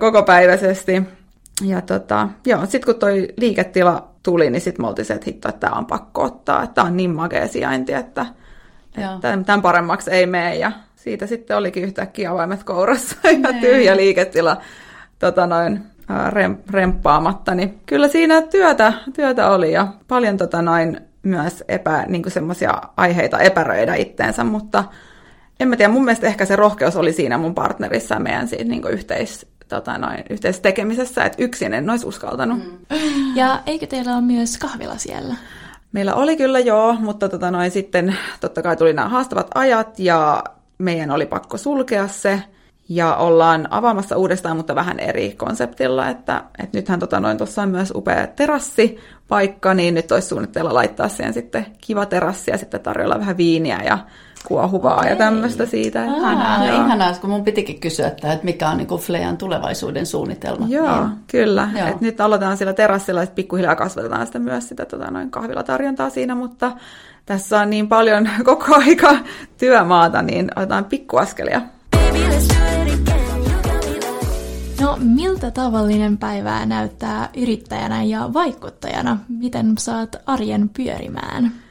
koko 0.00 0.22
päiväisesti. 0.22 1.02
Ja 1.64 1.80
tota, 1.80 2.28
joo, 2.46 2.66
sitten 2.66 2.92
kun 2.92 3.00
toi 3.00 3.28
liiketila 3.36 4.15
tuli, 4.26 4.50
niin 4.50 4.60
sitten 4.60 4.84
me 4.84 4.88
oltiin 4.88 5.06
se, 5.06 5.14
että 5.14 5.24
hitto, 5.26 5.48
että 5.48 5.60
tämä 5.66 5.78
on 5.78 5.86
pakko 5.86 6.22
ottaa, 6.22 6.62
että 6.62 6.74
tämä 6.74 6.86
on 6.86 6.96
niin 6.96 7.14
makea 7.14 7.48
sijainti, 7.48 7.92
että, 7.92 8.26
että 8.96 9.38
tämän 9.46 9.62
paremmaksi 9.62 10.10
ei 10.10 10.26
mene. 10.26 10.56
Ja 10.56 10.72
siitä 10.96 11.26
sitten 11.26 11.56
olikin 11.56 11.84
yhtäkkiä 11.84 12.30
avaimet 12.30 12.64
kourassa 12.64 13.16
ja 13.42 13.52
nee. 13.52 13.60
tyhjä 13.60 13.96
liiketila 13.96 14.56
tota 15.18 15.46
noin, 15.46 15.82
rem, 16.28 16.56
remppaamatta. 16.70 17.54
Niin 17.54 17.80
kyllä 17.86 18.08
siinä 18.08 18.42
työtä, 18.42 18.92
työtä 19.14 19.50
oli 19.50 19.72
ja 19.72 19.88
paljon 20.08 20.36
tota 20.36 20.62
noin, 20.62 21.00
myös 21.22 21.64
epä, 21.68 22.04
niin 22.08 22.30
semmoisia 22.30 22.72
aiheita 22.96 23.38
epäröidä 23.38 23.94
itteensä, 23.94 24.44
mutta 24.44 24.84
en 25.60 25.68
mä 25.68 25.76
tiedä, 25.76 25.92
mun 25.92 26.04
mielestä 26.04 26.26
ehkä 26.26 26.44
se 26.44 26.56
rohkeus 26.56 26.96
oli 26.96 27.12
siinä 27.12 27.38
mun 27.38 27.54
partnerissa 27.54 28.14
ja 28.14 28.20
meidän 28.20 28.48
siinä 28.48 28.70
niin 28.70 28.88
yhteis, 28.90 29.46
tota 29.68 29.98
noin, 29.98 30.24
yhteisessä 30.30 30.62
tekemisessä, 30.62 31.24
että 31.24 31.42
yksin 31.42 31.74
en 31.74 31.90
olisi 31.90 32.06
uskaltanut. 32.06 32.58
Mm. 32.58 33.36
Ja 33.36 33.62
eikö 33.66 33.86
teillä 33.86 34.12
ole 34.12 34.20
myös 34.20 34.58
kahvila 34.58 34.96
siellä? 34.96 35.34
Meillä 35.92 36.14
oli 36.14 36.36
kyllä 36.36 36.58
joo, 36.58 36.92
mutta 36.92 37.28
tota 37.28 37.50
noin, 37.50 37.70
sitten 37.70 38.16
totta 38.40 38.62
kai 38.62 38.76
tuli 38.76 38.92
nämä 38.92 39.08
haastavat 39.08 39.50
ajat 39.54 39.98
ja 39.98 40.44
meidän 40.78 41.10
oli 41.10 41.26
pakko 41.26 41.56
sulkea 41.56 42.08
se. 42.08 42.42
Ja 42.88 43.16
ollaan 43.16 43.68
avaamassa 43.70 44.16
uudestaan, 44.16 44.56
mutta 44.56 44.74
vähän 44.74 45.00
eri 45.00 45.34
konseptilla, 45.36 46.08
että, 46.08 46.44
että 46.62 46.78
nythän 46.78 47.00
tota 47.00 47.20
noin, 47.20 47.38
tuossa 47.38 47.62
on 47.62 47.68
myös 47.68 47.92
upea 47.94 48.26
terassipaikka, 48.26 49.74
niin 49.74 49.94
nyt 49.94 50.12
olisi 50.12 50.28
suunnitteilla 50.28 50.74
laittaa 50.74 51.08
siihen 51.08 51.34
sitten 51.34 51.66
kiva 51.80 52.06
terassi 52.06 52.50
ja 52.50 52.58
sitten 52.58 52.80
tarjolla 52.80 53.18
vähän 53.18 53.36
viiniä 53.36 53.80
ja 53.84 53.98
kuohuvaa 54.48 55.04
ja 55.06 55.16
tämmöistä 55.16 55.66
siitä. 55.66 56.04
Ihanaa, 56.04 56.66
joo. 56.66 56.84
ihanaa, 56.84 57.14
kun 57.20 57.30
mun 57.30 57.44
pitikin 57.44 57.80
kysyä, 57.80 58.06
että, 58.06 58.32
että 58.32 58.44
mikä 58.44 58.68
on 58.68 58.76
niin 58.76 58.88
Flean 58.88 59.36
tulevaisuuden 59.36 60.06
suunnitelma. 60.06 60.66
Joo, 60.68 61.06
niin. 61.06 61.18
kyllä. 61.30 61.68
Joo. 61.78 61.88
Et 61.88 62.00
nyt 62.00 62.20
aloitetaan 62.20 62.56
sillä 62.56 62.72
terassilla 62.72 63.20
ja 63.20 63.26
pikkuhiljaa 63.26 63.76
kasvatetaan 63.76 64.26
sitä 64.26 64.38
myös 64.38 64.68
sitä 64.68 64.84
tota, 64.84 65.10
noin 65.10 65.30
kahvilatarjontaa 65.30 66.10
siinä, 66.10 66.34
mutta 66.34 66.72
tässä 67.26 67.60
on 67.60 67.70
niin 67.70 67.88
paljon 67.88 68.28
koko 68.44 68.74
aika 68.74 69.16
työmaata, 69.58 70.22
niin 70.22 70.50
otetaan 70.56 70.84
pikkuaskelia. 70.84 71.62
No, 74.80 74.98
miltä 75.00 75.50
tavallinen 75.50 76.18
päivää 76.18 76.66
näyttää 76.66 77.28
yrittäjänä 77.36 78.02
ja 78.02 78.30
vaikuttajana? 78.32 79.18
Miten 79.28 79.72
saat 79.78 80.16
arjen 80.26 80.70
pyörimään? 80.76 81.65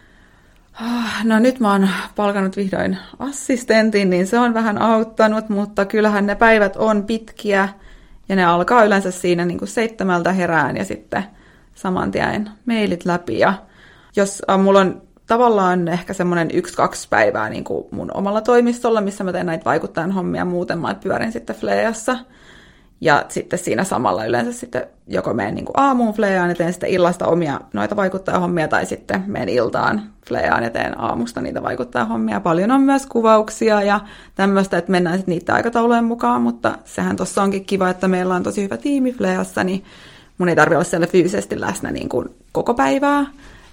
Ah, 0.81 1.25
no 1.25 1.39
nyt 1.39 1.59
mä 1.59 1.71
oon 1.71 1.89
palkanut 2.15 2.57
vihdoin 2.57 2.97
assistentin, 3.19 4.09
niin 4.09 4.27
se 4.27 4.39
on 4.39 4.53
vähän 4.53 4.81
auttanut, 4.81 5.49
mutta 5.49 5.85
kyllähän 5.85 6.25
ne 6.25 6.35
päivät 6.35 6.75
on 6.75 7.03
pitkiä 7.03 7.69
ja 8.29 8.35
ne 8.35 8.45
alkaa 8.45 8.83
yleensä 8.83 9.11
siinä 9.11 9.45
niin 9.45 9.57
kuin 9.57 9.69
seitsemältä 9.69 10.31
herään 10.31 10.77
ja 10.77 10.85
sitten 10.85 11.23
saman 11.75 12.11
tien 12.11 12.49
mailit 12.65 13.05
läpi. 13.05 13.39
Ja 13.39 13.53
jos 14.15 14.41
äh, 14.49 14.59
mulla 14.59 14.79
on 14.79 15.01
tavallaan 15.27 15.87
ehkä 15.87 16.13
semmoinen 16.13 16.51
yksi-kaksi 16.53 17.07
päivää 17.09 17.49
niin 17.49 17.63
kuin 17.63 17.85
mun 17.91 18.11
omalla 18.13 18.41
toimistolla, 18.41 19.01
missä 19.01 19.23
mä 19.23 19.31
teen 19.31 19.45
näitä 19.45 19.65
vaikuttajan 19.65 20.11
hommia 20.11 20.45
muuten, 20.45 20.79
mä 20.79 20.95
pyörin 20.95 21.31
sitten 21.31 21.55
Fleassa. 21.55 22.17
Ja 23.05 23.25
sitten 23.29 23.59
siinä 23.59 23.83
samalla 23.83 24.25
yleensä 24.25 24.51
sitten 24.53 24.87
joko 25.07 25.33
menen 25.33 25.55
niin 25.55 25.65
kuin 25.65 25.79
aamuun 25.79 26.13
Fleaan 26.13 26.49
ja 26.49 26.55
teen 26.55 26.73
sitten 26.73 26.89
illasta 26.89 27.27
omia 27.27 27.61
noita 27.73 27.95
vaikuttajahommia, 27.95 28.67
tai 28.67 28.85
sitten 28.85 29.23
menen 29.27 29.49
iltaan 29.49 30.01
Fleaan 30.27 30.63
ja 30.63 30.69
teen 30.69 30.99
aamusta 30.99 31.41
niitä 31.41 31.63
vaikuttajahommia. 31.63 32.39
Paljon 32.39 32.71
on 32.71 32.81
myös 32.81 33.05
kuvauksia 33.05 33.81
ja 33.81 33.99
tämmöistä, 34.35 34.77
että 34.77 34.91
mennään 34.91 35.17
sitten 35.17 35.33
niitä 35.33 35.53
aikataulujen 35.53 36.03
mukaan, 36.03 36.41
mutta 36.41 36.77
sehän 36.85 37.15
tuossa 37.15 37.43
onkin 37.43 37.65
kiva, 37.65 37.89
että 37.89 38.07
meillä 38.07 38.35
on 38.35 38.43
tosi 38.43 38.63
hyvä 38.63 38.77
tiimi 38.77 39.11
Fleassa, 39.11 39.63
niin 39.63 39.83
mun 40.37 40.49
ei 40.49 40.55
tarvitse 40.55 40.77
olla 40.77 40.83
siellä 40.83 41.07
fyysisesti 41.07 41.61
läsnä 41.61 41.91
niin 41.91 42.09
kuin 42.09 42.29
koko 42.51 42.73
päivää, 42.73 43.25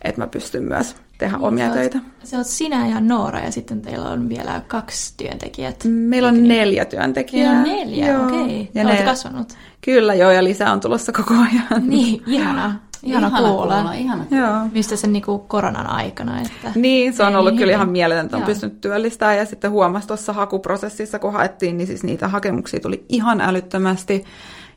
että 0.02 0.20
mä 0.20 0.26
pystyn 0.26 0.64
myös 0.64 0.96
tehdä 1.22 1.36
niin, 1.36 1.46
omia 1.46 1.68
sä 1.68 1.74
töitä. 1.74 1.98
Se 2.24 2.36
on 2.38 2.44
sinä 2.44 2.88
ja 2.88 3.00
Noora 3.00 3.40
ja 3.40 3.52
sitten 3.52 3.82
teillä 3.82 4.08
on 4.08 4.28
vielä 4.28 4.62
kaksi 4.68 5.14
työntekijät. 5.16 5.84
Meillä 5.88 6.28
on 6.28 6.48
neljä 6.48 6.84
työntekijää. 6.84 7.54
Meillä 7.54 7.82
on 7.82 7.88
neljä, 7.88 8.20
okei. 8.20 8.60
Okay. 8.60 8.66
Ja 8.74 8.84
ne... 8.84 9.02
kasvanut. 9.02 9.52
Kyllä 9.80 10.14
joo, 10.14 10.30
ja 10.30 10.44
lisää 10.44 10.72
on 10.72 10.80
tulossa 10.80 11.12
koko 11.12 11.34
ajan. 11.34 11.88
Niin, 11.88 12.22
ihana. 12.26 12.80
Ihana, 13.02 13.26
ihana 13.26 13.30
kuulla. 13.30 13.74
kuulla. 13.74 13.92
Ihana 13.92 14.24
kuulla. 14.24 14.46
Joo. 14.46 14.68
Mistä 14.72 14.96
sen 14.96 15.12
niinku 15.12 15.38
koronan 15.38 15.86
aikana. 15.86 16.40
Että... 16.40 16.72
Niin, 16.74 17.12
se 17.12 17.22
on 17.22 17.36
ollut 17.36 17.52
niin, 17.52 17.58
kyllä 17.58 17.72
ihan 17.72 17.88
mieletöntä, 17.88 18.36
on 18.36 18.42
pystynyt 18.42 18.80
työllistämään. 18.80 19.38
Ja 19.38 19.46
sitten 19.46 19.70
huomasi 19.70 20.06
tuossa 20.06 20.32
hakuprosessissa, 20.32 21.18
kun 21.18 21.32
haettiin, 21.32 21.76
niin 21.76 21.86
siis 21.86 22.02
niitä 22.02 22.28
hakemuksia 22.28 22.80
tuli 22.80 23.04
ihan 23.08 23.40
älyttömästi. 23.40 24.24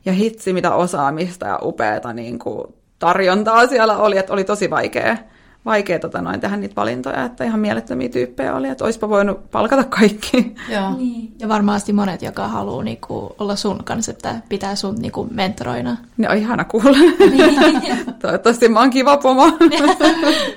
Ja 0.05 0.13
hitsi, 0.13 0.53
mitä 0.53 0.75
osaamista 0.75 1.47
ja 1.47 1.59
upeata 1.63 2.13
niin 2.13 2.39
kuin 2.39 2.67
tarjontaa 2.99 3.67
siellä 3.67 3.97
oli, 3.97 4.17
että 4.17 4.33
oli 4.33 4.43
tosi 4.43 4.69
vaikea 4.69 5.17
vaikea 5.65 5.99
tota, 5.99 6.21
noin, 6.21 6.39
tehdä 6.39 6.57
niitä 6.57 6.75
valintoja, 6.75 7.25
että 7.25 7.43
ihan 7.43 7.59
mielettömiä 7.59 8.09
tyyppejä 8.09 8.55
oli, 8.55 8.67
että 8.67 8.83
olisipa 8.83 9.09
voinut 9.09 9.51
palkata 9.51 9.83
kaikki. 9.83 10.55
Joo. 10.69 10.93
Niin. 10.97 11.33
Ja 11.39 11.47
varmasti 11.47 11.93
monet, 11.93 12.21
joka 12.21 12.47
haluaa 12.47 12.83
niinku, 12.83 13.35
olla 13.39 13.55
sun 13.55 13.83
kanssa, 13.83 14.11
että 14.11 14.41
pitää 14.49 14.75
sun 14.75 14.95
niinku, 14.95 15.27
mentoroina. 15.31 15.97
Ne 16.17 16.29
on 16.29 16.37
ihana 16.37 16.63
kuulla. 16.63 16.97
Niin. 17.19 17.55
Toivottavasti 18.21 18.69
mä 18.69 18.79
oon 18.79 18.89
kiva 18.89 19.17
pomo. 19.17 19.43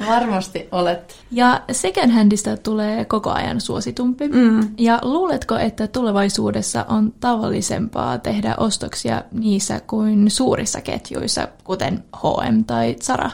Varmasti 0.09 0.69
olet. 0.73 1.17
Ja 1.31 1.61
second 1.73 2.11
handista 2.13 2.57
tulee 2.57 3.05
koko 3.05 3.31
ajan 3.31 3.61
suositumpi. 3.61 4.29
Mm. 4.29 4.61
Ja 4.79 4.99
luuletko, 5.03 5.57
että 5.57 5.87
tulevaisuudessa 5.87 6.85
on 6.89 7.13
tavallisempaa 7.21 8.19
tehdä 8.19 8.55
ostoksia 8.59 9.23
niissä 9.33 9.81
kuin 9.87 10.31
suurissa 10.31 10.81
ketjuissa, 10.81 11.49
kuten 11.65 12.05
H&M 12.17 12.65
tai 12.65 12.97
Zara? 13.03 13.31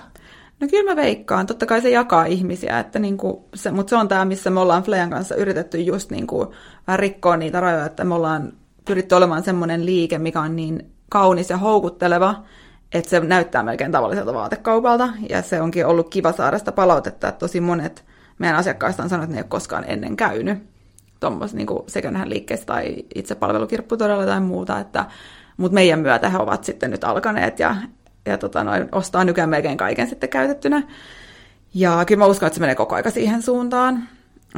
No 0.65 0.69
kyllä 0.69 0.91
mä 0.91 0.97
veikkaan. 0.97 1.47
Totta 1.47 1.67
kai 1.67 1.81
se 1.81 1.91
jakaa 1.91 2.25
ihmisiä, 2.25 2.79
että 2.79 2.99
niinku 2.99 3.49
se, 3.55 3.71
mutta 3.71 3.91
se 3.91 3.97
on 3.97 4.09
tämä, 4.09 4.25
missä 4.25 4.51
me 4.51 4.61
ollaan 4.61 4.83
Flean 4.83 5.11
kanssa 5.11 5.35
yritetty 5.35 5.81
just 5.81 6.11
niinku 6.11 6.55
vähän 6.87 6.99
rikkoa 6.99 7.37
niitä 7.37 7.61
rajoja, 7.61 7.87
että 7.87 8.05
me 8.05 8.15
ollaan 8.15 8.53
pyritty 8.85 9.15
olemaan 9.15 9.43
semmoinen 9.43 9.87
liike, 9.87 10.19
mikä 10.19 10.41
on 10.41 10.57
niin 10.57 10.91
kaunis 11.09 11.51
ja 11.51 11.57
houkutteleva, 11.57 12.45
että 12.93 13.11
se 13.11 13.21
näyttää 13.21 13.63
melkein 13.63 13.93
tavalliselta 13.93 14.35
vaatekaupalta. 14.35 15.09
Ja 15.29 15.43
se 15.43 15.61
onkin 15.61 15.87
ollut 15.87 16.09
kiva 16.09 16.33
saada 16.33 16.59
sitä 16.59 16.73
palautetta, 16.73 17.29
että 17.29 17.39
tosi 17.39 17.61
monet 17.61 18.05
meidän 18.39 18.57
asiakkaista 18.57 19.03
on 19.03 19.09
sanonut, 19.09 19.25
että 19.25 19.35
ne 19.35 19.39
ei 19.39 19.43
ole 19.43 19.49
koskaan 19.49 19.85
ennen 19.87 20.17
käynyt 20.17 20.59
tuommoisessa 21.21 21.57
niin 21.57 21.69
second 21.87 22.17
liikkeessä 22.25 22.67
tai 22.67 22.95
itsepalvelukirpputorilla 23.15 24.27
tai 24.27 24.41
muuta, 24.41 24.79
että, 24.79 25.05
mutta 25.57 25.75
meidän 25.75 26.01
myötä 26.01 26.29
he 26.29 26.39
ovat 26.39 26.65
sitten 26.65 26.91
nyt 26.91 27.05
alkaneet 27.05 27.59
ja 27.59 27.77
ja 28.27 28.39
tota, 28.39 28.65
noin, 28.65 28.89
ostaa 28.93 29.25
nykyään 29.25 29.51
melkein 29.51 29.77
kaiken 29.77 30.09
sitten 30.09 30.29
käytettynä. 30.29 30.83
Ja 31.75 32.05
kyllä 32.07 32.19
mä 32.19 32.27
uskon, 32.27 32.47
että 32.47 32.55
se 32.55 32.61
menee 32.61 32.75
koko 32.75 32.95
aika 32.95 33.11
siihen 33.11 33.43
suuntaan, 33.43 34.09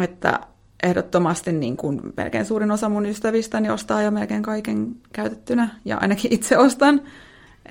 että 0.01 0.41
ehdottomasti 0.83 1.53
niin 1.53 1.77
kuin 1.77 2.01
melkein 2.17 2.45
suurin 2.45 2.71
osa 2.71 2.89
mun 2.89 3.07
ystävistäni 3.07 3.71
ostaa 3.71 4.03
jo 4.03 4.11
melkein 4.11 4.43
kaiken 4.43 4.97
käytettynä, 5.13 5.69
ja 5.85 5.99
ainakin 5.99 6.33
itse 6.35 6.59
ostan. 6.59 7.01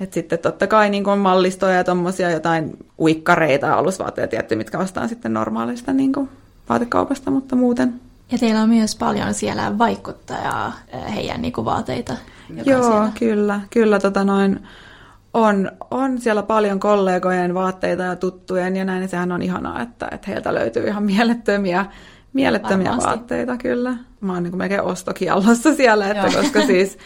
Et 0.00 0.12
sitten 0.12 0.38
totta 0.38 0.66
kai 0.66 0.90
niin 0.90 1.04
kuin 1.04 1.18
mallistoja 1.18 1.74
ja 1.74 1.84
tommosia 1.84 2.30
jotain 2.30 2.76
uikkareita 2.98 3.66
ja 3.66 3.78
alusvaatteja 3.78 4.28
tietty, 4.28 4.56
mitkä 4.56 4.78
ostaan 4.78 5.08
sitten 5.08 5.32
normaalista 5.32 5.92
niin 5.92 6.12
kuin 6.12 6.28
vaatekaupasta, 6.68 7.30
mutta 7.30 7.56
muuten. 7.56 8.00
Ja 8.32 8.38
teillä 8.38 8.62
on 8.62 8.68
myös 8.68 8.96
paljon 8.96 9.34
siellä 9.34 9.78
vaikuttajaa 9.78 10.72
eh, 10.88 11.14
heidän 11.14 11.42
niin 11.42 11.52
kuin 11.52 11.64
vaateita. 11.64 12.16
Joo, 12.64 12.82
siellä. 12.82 13.12
kyllä. 13.18 13.60
Kyllä 13.70 13.98
tota 13.98 14.24
noin, 14.24 14.60
on, 15.36 15.72
on 15.90 16.18
siellä 16.20 16.42
paljon 16.42 16.80
kollegojen 16.80 17.54
vaatteita 17.54 18.02
ja 18.02 18.16
tuttujen 18.16 18.76
ja 18.76 18.84
näin, 18.84 19.00
niin 19.00 19.08
sehän 19.08 19.32
on 19.32 19.42
ihanaa, 19.42 19.82
että, 19.82 20.08
että 20.10 20.30
heiltä 20.30 20.54
löytyy 20.54 20.86
ihan 20.86 21.02
mielettömiä, 21.02 21.86
mielettömiä 22.32 22.96
vaatteita 23.04 23.56
kyllä. 23.56 23.96
Mä 24.20 24.32
oon 24.32 24.42
niin 24.42 24.50
kuin 24.50 24.58
melkein 24.58 24.82
ostokiallossa 24.82 25.74
siellä, 25.74 26.10
että 26.10 26.40
koska 26.40 26.62
siis 26.62 26.98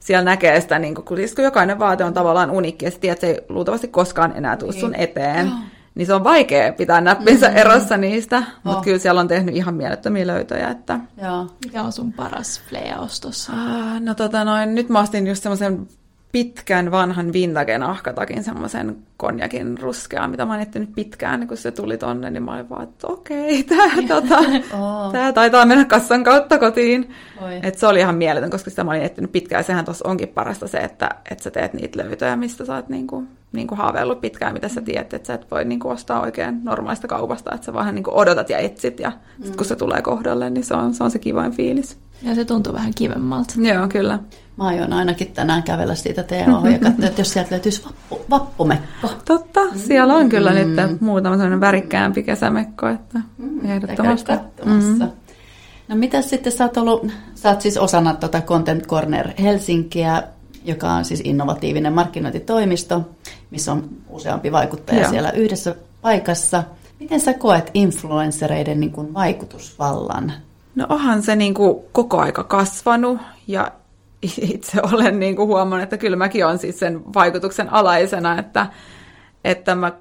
siellä 0.00 0.24
näkee 0.24 0.60
sitä, 0.60 0.78
niin 0.78 0.94
kuin, 0.94 1.04
kun, 1.04 1.16
siis 1.16 1.34
kun 1.34 1.44
jokainen 1.44 1.78
vaate 1.78 2.04
on 2.04 2.14
tavallaan 2.14 2.50
unikki 2.50 2.84
ja 2.84 2.90
tiedät, 2.90 3.16
että 3.16 3.26
se 3.26 3.32
ei 3.32 3.46
luultavasti 3.48 3.88
koskaan 3.88 4.32
enää 4.36 4.56
tule 4.56 4.72
sun 4.72 4.90
niin. 4.90 5.00
eteen. 5.00 5.46
Joo. 5.46 5.56
Niin 5.94 6.06
se 6.06 6.14
on 6.14 6.24
vaikea 6.24 6.72
pitää 6.72 7.00
näppinsä 7.00 7.46
mm-hmm. 7.46 7.60
erossa 7.60 7.96
niistä, 7.96 8.38
oh. 8.38 8.44
mutta 8.64 8.82
kyllä 8.82 8.98
siellä 8.98 9.20
on 9.20 9.28
tehnyt 9.28 9.56
ihan 9.56 9.74
mielettömiä 9.74 10.26
löytöjä. 10.26 10.68
Että... 10.68 11.00
Joo. 11.22 11.46
Mikä 11.64 11.82
on 11.82 11.92
sun 11.92 12.12
paras 12.12 12.62
Flea-ostossa? 12.68 13.52
Ah, 13.52 14.00
no 14.00 14.14
tota 14.14 14.44
noin, 14.44 14.74
nyt 14.74 14.88
mä 14.88 15.00
ostin 15.00 15.26
just 15.26 15.42
semmoisen 15.42 15.88
pitkän 16.32 16.90
vanhan 16.90 17.32
vintage 17.32 17.78
nahkatakin 17.78 18.44
semmoisen 18.44 18.96
konjakin 19.16 19.78
ruskean, 19.78 20.30
mitä 20.30 20.44
mä 20.44 20.52
oon 20.52 20.62
etsinyt 20.62 20.94
pitkään, 20.94 21.40
niin 21.40 21.48
kun 21.48 21.56
se 21.56 21.70
tuli 21.70 21.98
tonne, 21.98 22.30
niin 22.30 22.42
mä 22.42 22.54
olin 22.54 22.68
vaan, 22.68 22.82
että 22.82 23.06
okei, 23.06 23.62
tää, 23.68 23.90
tota, 24.08 24.38
oh. 24.78 25.12
tää 25.12 25.32
taitaa 25.32 25.66
mennä 25.66 25.84
kassan 25.84 26.24
kautta 26.24 26.58
kotiin. 26.58 27.10
Et 27.62 27.78
se 27.78 27.86
oli 27.86 27.98
ihan 27.98 28.14
mieletön, 28.14 28.50
koska 28.50 28.70
sitä 28.70 28.84
mä 28.84 28.90
olin 28.90 29.02
etsinyt 29.02 29.32
pitkään. 29.32 29.64
Sehän 29.64 29.84
tuossa 29.84 30.08
onkin 30.08 30.28
parasta 30.28 30.68
se, 30.68 30.78
että, 30.78 31.08
että 31.30 31.44
sä 31.44 31.50
teet 31.50 31.74
niitä 31.74 31.98
löytöjä, 31.98 32.36
mistä 32.36 32.64
saat 32.64 32.88
niinku 32.88 33.24
niin 33.52 33.66
kuin 33.66 33.78
haaveillut 33.78 34.20
pitkään, 34.20 34.52
mitä 34.52 34.68
sä 34.68 34.80
tiedät, 34.80 35.14
että 35.14 35.26
sä 35.26 35.34
et 35.34 35.50
voi 35.50 35.64
niin 35.64 35.80
kuin 35.80 35.92
ostaa 35.92 36.20
oikein 36.20 36.64
normaalista 36.64 37.08
kaupasta, 37.08 37.54
että 37.54 37.64
sä 37.64 37.74
vähän 37.74 37.94
niin 37.94 38.02
kuin 38.02 38.14
odotat 38.14 38.50
ja 38.50 38.58
etsit 38.58 39.00
ja 39.00 39.12
mm. 39.38 39.44
sit 39.44 39.56
kun 39.56 39.66
se 39.66 39.76
tulee 39.76 40.02
kohdalle, 40.02 40.50
niin 40.50 40.64
se 40.64 40.74
on 40.74 40.94
se, 40.94 41.04
on 41.04 41.10
se 41.10 41.18
kivain 41.18 41.52
fiilis. 41.52 41.98
Ja 42.22 42.34
se 42.34 42.44
tuntuu 42.44 42.72
vähän 42.72 42.94
kivemmalta. 42.94 43.54
Joo, 43.56 43.88
kyllä. 43.88 44.18
Mä 44.58 44.64
aion 44.64 44.92
ainakin 44.92 45.32
tänään 45.32 45.62
kävellä 45.62 45.94
siitä 45.94 46.22
teidän 46.22 46.54
ohi 46.54 46.72
ja 46.72 46.78
katsoa, 46.78 47.06
että 47.06 47.20
jos 47.20 47.32
sieltä 47.32 47.50
löytyisi 47.50 47.84
vappu, 47.84 48.24
vappumekko. 48.30 49.10
Totta, 49.24 49.60
siellä 49.76 50.14
on 50.14 50.28
kyllä 50.28 50.50
mm. 50.50 50.56
nyt 50.56 51.00
muutama 51.00 51.36
sellainen 51.36 51.60
värikkäämpi 51.60 52.22
kesämekko, 52.22 52.88
että 52.88 53.20
mm. 53.38 53.70
ehdottomasti. 53.70 54.32
Mm. 54.64 54.98
No 55.88 55.96
mitä 55.96 56.22
sitten 56.22 56.52
sä 56.52 56.64
oot 56.64 56.76
ollut, 56.76 57.06
sä 57.34 57.48
oot 57.48 57.60
siis 57.60 57.76
osana 57.76 58.14
tuota 58.14 58.40
Content 58.40 58.86
Corner 58.86 59.30
Helsinkiä, 59.38 60.22
joka 60.64 60.92
on 60.92 61.04
siis 61.04 61.22
innovatiivinen 61.24 61.92
markkinointitoimisto, 61.92 63.08
missä 63.50 63.72
on 63.72 63.88
useampi 64.08 64.52
vaikuttaja 64.52 65.00
Joo. 65.00 65.10
siellä 65.10 65.30
yhdessä 65.30 65.74
paikassa. 66.02 66.64
Miten 67.00 67.20
sä 67.20 67.34
koet 67.34 67.70
influenssereiden 67.74 68.80
niin 68.80 68.92
kuin 68.92 69.14
vaikutusvallan? 69.14 70.32
No 70.74 70.86
onhan 70.88 71.22
se 71.22 71.36
niin 71.36 71.54
kuin 71.54 71.78
koko 71.92 72.18
aika 72.18 72.44
kasvanut 72.44 73.18
ja 73.46 73.72
itse 74.54 74.80
olen 74.92 75.20
niin 75.20 75.36
kuin 75.36 75.48
huomannut, 75.48 75.82
että 75.82 75.96
kyllä 75.96 76.16
mäkin 76.16 76.46
olen 76.46 76.58
siis 76.58 76.78
sen 76.78 77.14
vaikutuksen 77.14 77.72
alaisena, 77.72 78.38
että, 78.38 78.66
että 79.44 79.74
mä 79.74 79.92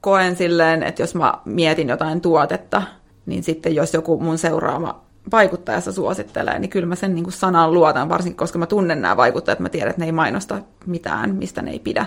koen 0.00 0.36
silleen, 0.36 0.82
että 0.82 1.02
jos 1.02 1.14
mä 1.14 1.34
mietin 1.44 1.88
jotain 1.88 2.20
tuotetta, 2.20 2.82
niin 3.26 3.42
sitten 3.42 3.74
jos 3.74 3.94
joku 3.94 4.20
mun 4.20 4.38
seuraava 4.38 5.00
vaikuttajassa 5.32 5.92
suosittelee, 5.92 6.58
niin 6.58 6.70
kyllä 6.70 6.86
mä 6.86 6.94
sen 6.94 7.14
niin 7.14 7.24
kuin 7.24 7.32
sanan 7.32 7.74
luotan, 7.74 8.08
varsinkin 8.08 8.36
koska 8.36 8.58
mä 8.58 8.66
tunnen 8.66 9.02
nämä 9.02 9.16
vaikuttajat, 9.16 9.60
mä 9.60 9.68
tiedän, 9.68 9.90
että 9.90 10.00
ne 10.02 10.06
ei 10.06 10.12
mainosta 10.12 10.58
mitään, 10.86 11.34
mistä 11.34 11.62
ne 11.62 11.70
ei 11.70 11.78
pidä. 11.78 12.06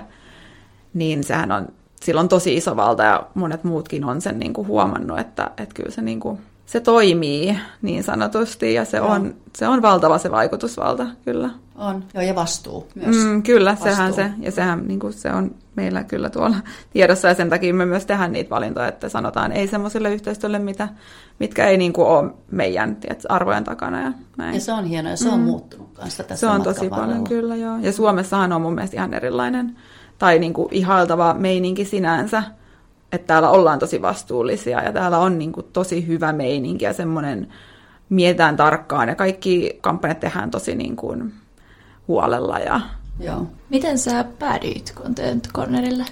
Niin 0.93 1.23
sehän 1.23 1.51
on, 1.51 1.67
sillä 2.01 2.21
on 2.21 2.29
tosi 2.29 2.57
iso 2.57 2.75
valta 2.75 3.03
ja 3.03 3.23
monet 3.33 3.63
muutkin 3.63 4.03
on 4.03 4.21
sen 4.21 4.39
niin 4.39 4.53
kuin 4.53 4.67
huomannut, 4.67 5.19
että, 5.19 5.51
että 5.57 5.75
kyllä 5.75 5.91
se 5.91 6.01
niin 6.01 6.19
kuin 6.19 6.39
se 6.69 6.79
toimii 6.79 7.59
niin 7.81 8.03
sanotusti 8.03 8.73
ja 8.73 8.85
se, 8.85 9.01
on, 9.01 9.35
se 9.55 9.67
on 9.67 9.81
valtava 9.81 10.17
se 10.17 10.31
vaikutusvalta, 10.31 11.07
kyllä. 11.25 11.49
On, 11.75 12.03
joo 12.13 12.23
ja 12.23 12.35
vastuu 12.35 12.87
myös. 12.95 13.15
Mm, 13.15 13.43
kyllä, 13.43 13.71
vastuu. 13.71 13.87
sehän 13.87 14.13
se, 14.13 14.31
ja 14.39 14.51
sehän 14.51 14.87
niin 14.87 14.99
kuin 14.99 15.13
se 15.13 15.33
on 15.33 15.55
meillä 15.75 16.03
kyllä 16.03 16.29
tuolla 16.29 16.55
tiedossa 16.93 17.27
ja 17.27 17.33
sen 17.33 17.49
takia 17.49 17.73
me 17.73 17.85
myös 17.85 18.05
tehdään 18.05 18.31
niitä 18.31 18.49
valintoja, 18.49 18.87
että 18.87 19.09
sanotaan 19.09 19.51
ei 19.51 19.67
semmoiselle 19.67 20.13
yhteistyölle, 20.13 20.59
mitä, 20.59 20.87
mitkä 21.39 21.67
ei 21.67 21.77
niin 21.77 21.93
kuin 21.93 22.07
ole 22.07 22.31
meidän 22.51 22.95
tiedät, 22.95 23.23
arvojen 23.29 23.63
takana 23.63 24.01
ja 24.01 24.11
näin. 24.37 24.55
Ja 24.55 24.61
se 24.61 24.73
on 24.73 24.85
hienoa 24.85 25.11
ja 25.11 25.17
se 25.17 25.29
on 25.29 25.39
mm. 25.39 25.45
muuttunut 25.45 25.89
kanssa 25.93 26.23
tässä 26.23 26.47
Se 26.47 26.53
on 26.53 26.63
tosi 26.63 26.89
paljon 26.89 27.23
kyllä, 27.23 27.55
joo. 27.55 27.77
Ja 27.81 27.91
Suomessahan 27.91 28.53
on 28.53 28.61
mun 28.61 28.75
mielestä 28.75 28.97
ihan 28.97 29.13
erilainen 29.13 29.75
tai 30.17 30.39
niin 30.39 30.53
kuin 30.53 30.67
ihailtava 30.71 31.33
meininki 31.33 31.85
sinänsä, 31.85 32.43
että 33.11 33.27
täällä 33.27 33.49
ollaan 33.49 33.79
tosi 33.79 34.01
vastuullisia 34.01 34.83
ja 34.83 34.93
täällä 34.93 35.17
on 35.17 35.39
niin 35.39 35.51
kuin 35.51 35.65
tosi 35.73 36.07
hyvä 36.07 36.33
meininki 36.33 36.85
ja 36.85 36.93
semmoinen 36.93 37.47
mietitään 38.09 38.57
tarkkaan 38.57 39.09
ja 39.09 39.15
kaikki 39.15 39.77
kampanjat 39.81 40.19
tehdään 40.19 40.51
tosi 40.51 40.75
niin 40.75 40.95
kuin 40.95 41.33
huolella. 42.07 42.59
Ja... 42.59 42.81
Joo. 43.19 43.47
Miten 43.69 43.97
sä 43.97 44.25
päädyit 44.39 44.93
Content 44.95 45.47
Cornerille? 45.53 46.05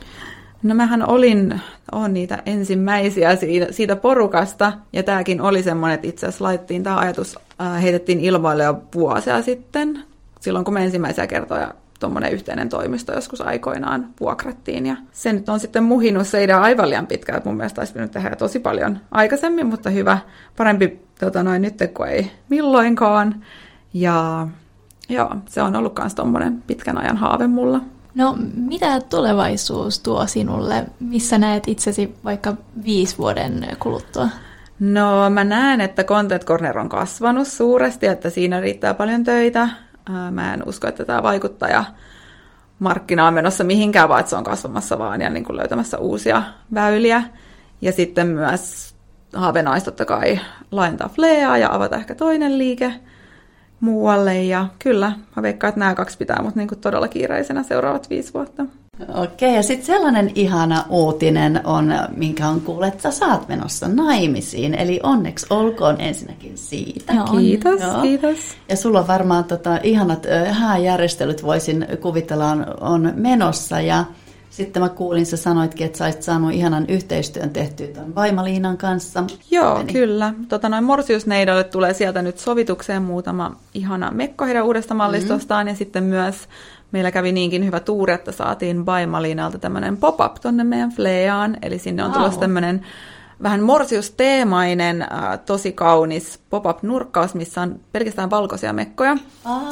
No 0.63 0.75
mähän 0.75 1.09
olin, 1.09 1.61
on 1.91 2.13
niitä 2.13 2.43
ensimmäisiä 2.45 3.35
siitä, 3.35 3.67
siitä 3.71 3.95
porukasta, 3.95 4.73
ja 4.93 5.03
tämäkin 5.03 5.41
oli 5.41 5.63
semmoinen, 5.63 5.95
että 5.95 6.07
itse 6.07 6.27
asiassa 6.27 6.43
laitettiin 6.43 6.83
tämä 6.83 6.97
ajatus, 6.97 7.39
äh, 7.61 7.81
heitettiin 7.81 8.19
ilmoille 8.19 8.63
jo 8.63 8.81
vuosia 8.95 9.41
sitten, 9.41 10.03
silloin 10.39 10.65
kun 10.65 10.73
me 10.73 10.83
ensimmäisiä 10.83 11.27
kertoja 11.27 11.73
tuommoinen 11.99 12.31
yhteinen 12.31 12.69
toimisto 12.69 13.13
joskus 13.13 13.41
aikoinaan 13.41 14.07
vuokrattiin. 14.19 14.85
Ja 14.85 14.95
se 15.11 15.33
nyt 15.33 15.49
on 15.49 15.59
sitten 15.59 15.83
muhinut 15.83 16.27
se 16.27 16.43
idea 16.43 16.61
aivan 16.61 16.89
liian 16.89 17.07
pitkään, 17.07 17.37
että 17.37 17.49
mun 17.49 17.57
mielestä 17.57 17.81
olisi 17.81 17.93
pitänyt 17.93 18.11
tehdä 18.11 18.35
tosi 18.35 18.59
paljon 18.59 18.99
aikaisemmin, 19.11 19.67
mutta 19.67 19.89
hyvä, 19.89 20.17
parempi 20.57 20.99
tota 21.19 21.43
noin, 21.43 21.61
nyt 21.61 21.77
kuin 21.93 22.09
ei 22.09 22.31
milloinkaan. 22.49 23.43
Ja 23.93 24.47
joo, 25.09 25.35
se 25.45 25.61
on 25.61 25.75
ollut 25.75 25.99
myös 25.99 26.15
tuommoinen 26.15 26.63
pitkän 26.67 26.97
ajan 26.97 27.17
haave 27.17 27.47
mulla. 27.47 27.81
No, 28.15 28.37
mitä 28.55 29.01
tulevaisuus 29.01 29.99
tuo 29.99 30.27
sinulle? 30.27 30.85
Missä 30.99 31.37
näet 31.37 31.63
itsesi 31.67 32.15
vaikka 32.23 32.53
viisi 32.83 33.17
vuoden 33.17 33.67
kuluttua? 33.79 34.29
No, 34.79 35.29
mä 35.29 35.43
näen, 35.43 35.81
että 35.81 36.03
Content 36.03 36.45
Corner 36.45 36.79
on 36.79 36.89
kasvanut 36.89 37.47
suuresti, 37.47 38.07
että 38.07 38.29
siinä 38.29 38.59
riittää 38.59 38.93
paljon 38.93 39.23
töitä. 39.23 39.69
Mä 40.31 40.53
en 40.53 40.63
usko, 40.65 40.87
että 40.87 41.05
tämä 41.05 41.23
vaikuttaja 41.23 41.83
markkina 42.79 43.27
on 43.27 43.33
menossa 43.33 43.63
mihinkään, 43.63 44.09
vaan 44.09 44.19
että 44.19 44.29
se 44.29 44.35
on 44.35 44.43
kasvamassa 44.43 44.99
vaan 44.99 45.21
ja 45.21 45.29
niin 45.29 45.43
kuin 45.43 45.57
löytämässä 45.57 45.97
uusia 45.97 46.43
väyliä. 46.73 47.23
Ja 47.81 47.91
sitten 47.91 48.27
myös 48.27 48.95
haaveena 49.35 49.81
totta 49.81 50.05
kai 50.05 50.39
laajentaa 50.71 51.09
Flea 51.09 51.57
ja 51.57 51.73
avata 51.75 51.95
ehkä 51.95 52.15
toinen 52.15 52.57
liike 52.57 52.93
muualle. 53.79 54.43
Ja 54.43 54.67
kyllä, 54.79 55.11
mä 55.35 55.41
veikkaan, 55.41 55.69
että 55.69 55.79
nämä 55.79 55.95
kaksi 55.95 56.17
pitää 56.17 56.41
mut 56.41 56.55
niin 56.55 56.67
kuin 56.67 56.79
todella 56.79 57.07
kiireisenä 57.07 57.63
seuraavat 57.63 58.09
viisi 58.09 58.33
vuotta. 58.33 58.65
Okei, 59.15 59.55
ja 59.55 59.63
sitten 59.63 59.85
sellainen 59.85 60.31
ihana 60.35 60.85
uutinen 60.89 61.61
on, 61.63 61.93
minkä 62.15 62.47
on 62.47 62.61
kuullut, 62.61 62.87
että 62.87 63.03
sä 63.03 63.11
saat 63.11 63.47
menossa 63.47 63.87
naimisiin. 63.87 64.73
Eli 64.73 64.99
onneksi 65.03 65.45
olkoon 65.49 66.01
ensinnäkin 66.01 66.57
siitä. 66.57 67.13
Joo, 67.13 67.25
kiitos, 67.25 67.81
Joo. 67.81 68.01
kiitos. 68.01 68.37
Ja 68.69 68.75
sulla 68.75 68.99
on 68.99 69.07
varmaan 69.07 69.43
tota, 69.43 69.79
ihanat 69.83 70.25
hääjärjestelyt, 70.51 71.43
voisin 71.43 71.87
kuvitella, 72.01 72.51
on, 72.51 72.65
on 72.81 73.13
menossa. 73.15 73.81
Ja 73.81 74.05
sitten 74.57 74.81
mä 74.81 74.89
kuulin, 74.89 75.25
sä 75.25 75.37
sanoitkin, 75.37 75.85
että 75.85 75.97
sä 75.97 76.05
olisit 76.05 76.23
saanut 76.23 76.53
ihanan 76.53 76.85
yhteistyön 76.87 77.49
tehtyä 77.49 77.87
tuon 77.87 78.15
Vaimaliinan 78.15 78.77
kanssa. 78.77 79.23
Joo, 79.51 79.77
Meni. 79.77 79.93
kyllä. 79.93 80.33
Tota, 80.47 80.69
noin 80.69 80.83
Morsiusneidolle 80.83 81.63
tulee 81.63 81.93
sieltä 81.93 82.21
nyt 82.21 82.37
sovitukseen 82.37 83.01
muutama 83.01 83.55
ihana 83.73 84.11
mekko 84.11 84.45
heidän 84.45 84.65
uudesta 84.65 84.93
mallistostaan. 84.93 85.65
Mm. 85.65 85.69
Ja 85.69 85.75
sitten 85.75 86.03
myös 86.03 86.35
meillä 86.91 87.11
kävi 87.11 87.31
niinkin 87.31 87.65
hyvä 87.65 87.79
tuuri, 87.79 88.13
että 88.13 88.31
saatiin 88.31 88.85
Baimalinalta 88.85 89.59
tämmöinen 89.59 89.97
pop-up 89.97 90.35
tonne 90.41 90.63
meidän 90.63 90.91
Fleaan, 90.91 91.57
eli 91.61 91.79
sinne 91.79 92.03
on 92.03 92.11
tulossa 92.11 92.39
tämmöinen 92.39 92.81
vähän 93.43 93.61
morsiusteemainen, 93.61 95.01
äh, 95.01 95.39
tosi 95.45 95.71
kaunis 95.71 96.39
pop-up-nurkkaus, 96.49 97.35
missä 97.35 97.61
on 97.61 97.79
pelkästään 97.91 98.29
valkoisia 98.29 98.73
mekkoja. 98.73 99.17
Ah, 99.45 99.63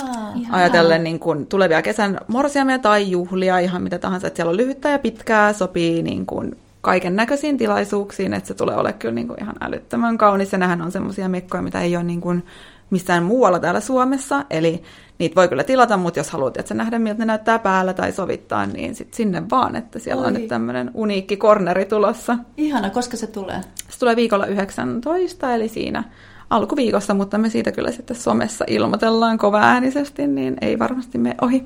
Ajatellen 0.51 1.03
niin 1.03 1.19
kuin 1.19 1.47
tulevia 1.47 1.81
kesän 1.81 2.19
morsiamia 2.27 2.79
tai 2.79 3.11
juhlia, 3.11 3.59
ihan 3.59 3.81
mitä 3.81 3.99
tahansa, 3.99 4.27
että 4.27 4.35
siellä 4.35 4.49
on 4.49 4.57
lyhyttä 4.57 4.89
ja 4.89 4.99
pitkää, 4.99 5.53
sopii 5.53 6.03
niin 6.03 6.25
kuin 6.25 6.57
kaiken 6.81 7.15
näköisiin 7.15 7.57
tilaisuuksiin, 7.57 8.33
että 8.33 8.47
se 8.47 8.53
tulee 8.53 8.75
olemaan 8.75 8.99
kyllä 8.99 9.15
niin 9.15 9.27
kuin 9.27 9.41
ihan 9.41 9.55
älyttömän 9.61 10.17
kaunis. 10.17 10.51
Ja 10.51 10.57
nämähän 10.57 10.81
on 10.81 10.91
semmoisia 10.91 11.29
mekkoja, 11.29 11.63
mitä 11.63 11.81
ei 11.81 11.95
ole 11.95 12.03
niin 12.03 12.21
kuin 12.21 12.43
missään 12.89 13.23
muualla 13.23 13.59
täällä 13.59 13.79
Suomessa, 13.79 14.45
eli 14.49 14.83
niitä 15.19 15.35
voi 15.35 15.47
kyllä 15.47 15.63
tilata, 15.63 15.97
mutta 15.97 16.19
jos 16.19 16.29
haluat 16.29 16.57
että 16.57 16.73
nähdä, 16.73 16.99
miltä 16.99 17.19
ne 17.19 17.25
näyttää 17.25 17.59
päällä 17.59 17.93
tai 17.93 18.11
sovittaa, 18.11 18.65
niin 18.65 18.95
sit 18.95 19.13
sinne 19.13 19.43
vaan, 19.51 19.75
että 19.75 19.99
siellä 19.99 20.21
Oi. 20.21 20.27
on 20.27 20.33
nyt 20.33 20.47
tämmöinen 20.47 20.91
uniikki 20.93 21.37
korneri 21.37 21.85
tulossa. 21.85 22.37
Ihana, 22.57 22.89
koska 22.89 23.17
se 23.17 23.27
tulee? 23.27 23.61
Se 23.89 23.99
tulee 23.99 24.15
viikolla 24.15 24.45
19, 24.45 25.55
eli 25.55 25.67
siinä 25.67 26.03
alkuviikossa, 26.49 27.13
mutta 27.13 27.37
me 27.37 27.49
siitä 27.49 27.71
kyllä 27.71 27.91
sitten 27.91 28.17
somessa 28.17 28.65
ilmoitellaan 28.67 29.37
kovaäänisesti, 29.37 30.27
niin 30.27 30.57
ei 30.61 30.79
varmasti 30.79 31.17
me 31.17 31.35
ohi. 31.41 31.63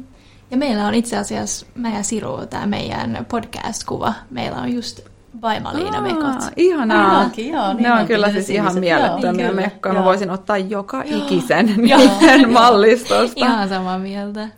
Ja 0.52 0.58
meillä 0.58 0.88
on 0.88 0.94
itse 0.94 1.18
asiassa, 1.18 1.66
mä 1.76 1.90
ja 1.90 2.04
Siru, 2.04 2.46
tämä 2.50 2.66
meidän 2.68 3.26
podcast-kuva, 3.30 4.14
meillä 4.30 4.58
on 4.58 4.74
just 4.74 5.00
Vaimaliina-mekot. 5.42 6.52
Ihanaa. 6.56 7.18
Ainakin, 7.18 7.50
joo, 7.50 7.74
niin 7.74 7.84
ne 7.84 7.94
on 7.94 8.08
kyllä 8.08 8.32
siis 8.32 8.50
ihan 8.50 8.80
mielettömiä 8.80 9.52
mekkoja. 9.52 9.94
Mä 9.94 10.04
voisin 10.04 10.30
ottaa 10.30 10.58
joka 10.58 11.04
joo. 11.04 11.24
ikisen 11.24 11.65
niiden 11.78 12.54
mallistosta. 12.54 13.46
Ihan 13.46 13.70
samaa 13.70 14.00
mieltä. 14.00 14.50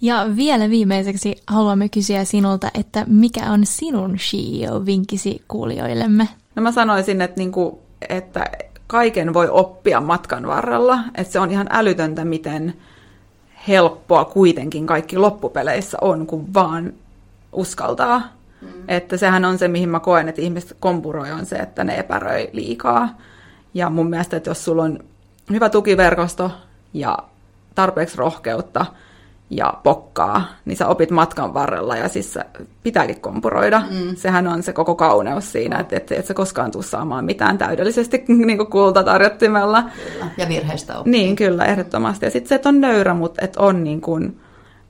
Ja 0.00 0.26
vielä 0.36 0.70
viimeiseksi 0.70 1.36
haluamme 1.46 1.88
kysyä 1.88 2.24
sinulta, 2.24 2.68
että 2.74 3.04
mikä 3.08 3.50
on 3.50 3.66
sinun 3.66 4.16
CEO-vinkisi 4.16 5.42
kuulijoillemme? 5.48 6.28
No 6.54 6.62
mä 6.62 6.72
sanoisin, 6.72 7.22
että, 7.22 7.40
niinku, 7.40 7.82
että 8.08 8.44
kaiken 8.86 9.34
voi 9.34 9.48
oppia 9.48 10.00
matkan 10.00 10.46
varrella. 10.46 10.98
Että 11.14 11.32
se 11.32 11.40
on 11.40 11.50
ihan 11.50 11.66
älytöntä, 11.70 12.24
miten 12.24 12.74
helppoa 13.68 14.24
kuitenkin 14.24 14.86
kaikki 14.86 15.18
loppupeleissä 15.18 15.98
on, 16.00 16.26
kun 16.26 16.54
vaan 16.54 16.92
uskaltaa. 17.52 18.22
Että 18.88 19.16
sehän 19.16 19.44
on 19.44 19.58
se, 19.58 19.68
mihin 19.68 19.88
mä 19.88 20.00
koen, 20.00 20.28
että 20.28 20.42
ihmiset 20.42 20.76
kompuroi, 20.80 21.30
on 21.30 21.46
se, 21.46 21.56
että 21.56 21.84
ne 21.84 21.98
epäröi 21.98 22.50
liikaa. 22.52 23.18
Ja 23.74 23.90
mun 23.90 24.10
mielestä, 24.10 24.36
että 24.36 24.50
jos 24.50 24.64
sulla 24.64 24.82
on 24.82 24.98
hyvä 25.50 25.68
tukiverkosto 25.68 26.50
ja 26.94 27.18
tarpeeksi 27.74 28.16
rohkeutta 28.16 28.86
ja 29.50 29.74
pokkaa, 29.82 30.48
niin 30.64 30.76
sä 30.76 30.88
opit 30.88 31.10
matkan 31.10 31.54
varrella 31.54 31.96
ja 31.96 32.08
siis 32.08 32.38
pitääkin 32.82 33.20
kompuroida. 33.20 33.82
Mm. 33.90 34.16
Sehän 34.16 34.46
on 34.46 34.62
se 34.62 34.72
koko 34.72 34.94
kauneus 34.94 35.52
siinä, 35.52 35.78
että 35.78 35.96
et, 35.96 36.12
et 36.12 36.26
sä 36.26 36.34
koskaan 36.34 36.70
tuu 36.70 36.82
saamaan 36.82 37.24
mitään 37.24 37.58
täydellisesti 37.58 38.24
niin 38.46 38.66
kultatarjottimella. 38.66 39.82
Kyllä. 39.82 40.26
Ja 40.36 40.48
virheistä 40.48 40.98
oppii. 40.98 41.10
Niin, 41.10 41.36
kyllä, 41.36 41.64
ehdottomasti. 41.64 42.26
Ja 42.26 42.30
sitten 42.30 42.48
se, 42.48 42.54
että 42.54 42.68
on 42.68 42.80
nöyrä, 42.80 43.14
mutta 43.14 43.44
että 43.44 43.60
on 43.60 43.84
niin 43.84 44.00
kuin 44.00 44.40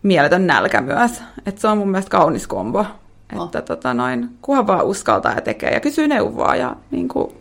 mieletön 0.03 0.47
nälkä 0.47 0.81
myös. 0.81 1.23
Että 1.47 1.61
se 1.61 1.69
on 1.69 1.79
mun 1.79 1.91
mielestä 1.91 2.11
kaunis 2.11 2.47
kombo 2.47 2.87
Oh. 3.37 3.45
Että 3.45 3.63
tota 3.63 3.95
noin, 3.95 4.29
kunhan 4.43 4.67
vaan 4.67 4.85
uskaltaa 4.85 5.33
ja 5.33 5.41
tekee 5.41 5.71
ja 5.71 5.81
kysyy 5.81 6.09
neuvoa 6.09 6.57
ja 6.57 6.77
niin 6.91 7.09
kuin, 7.09 7.33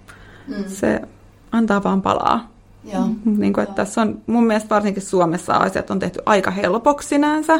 mm. 0.47 0.63
se 0.67 1.01
antaa 1.51 1.83
vaan 1.83 2.01
palaa. 2.01 2.51
Joo. 2.93 3.07
Niin 3.25 3.53
kuin, 3.53 3.63
että 3.63 3.75
tässä 3.75 4.01
on 4.01 4.21
mun 4.27 4.47
mielestä 4.47 4.69
varsinkin 4.69 5.03
Suomessa 5.03 5.53
asiat 5.53 5.89
on 5.89 5.99
tehty 5.99 6.19
aika 6.25 6.51
helpoksi 6.51 7.07
sinänsä. 7.07 7.59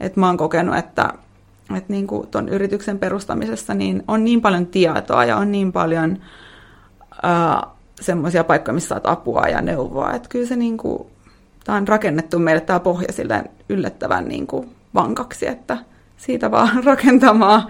Että 0.00 0.20
mä 0.20 0.26
oon 0.26 0.36
kokenut, 0.36 0.76
että, 0.76 1.14
että 1.76 1.92
niin 1.92 2.06
kuin 2.06 2.26
ton 2.26 2.48
yrityksen 2.48 2.98
perustamisessa 2.98 3.74
niin 3.74 4.02
on 4.08 4.24
niin 4.24 4.40
paljon 4.40 4.66
tietoa 4.66 5.24
ja 5.24 5.36
on 5.36 5.52
niin 5.52 5.72
paljon 5.72 6.18
äh, 7.24 7.70
semmoisia 8.00 8.44
paikkoja, 8.44 8.74
missä 8.74 8.88
saat 8.88 9.06
apua 9.06 9.42
ja 9.42 9.62
neuvoa. 9.62 10.12
Että 10.12 10.28
kyllä 10.28 10.46
se 10.46 10.56
niin 10.56 10.76
kuin, 10.76 11.06
tämä 11.64 11.78
on 11.78 11.88
rakennettu 11.88 12.38
meille 12.38 12.60
tämä 12.60 12.80
pohja 12.80 13.12
silleen 13.12 13.50
yllättävän 13.68 14.28
niin 14.28 14.46
kuin 14.46 14.76
vankaksi, 14.94 15.46
että 15.46 15.78
siitä 16.18 16.50
vaan 16.50 16.84
rakentamaan. 16.84 17.66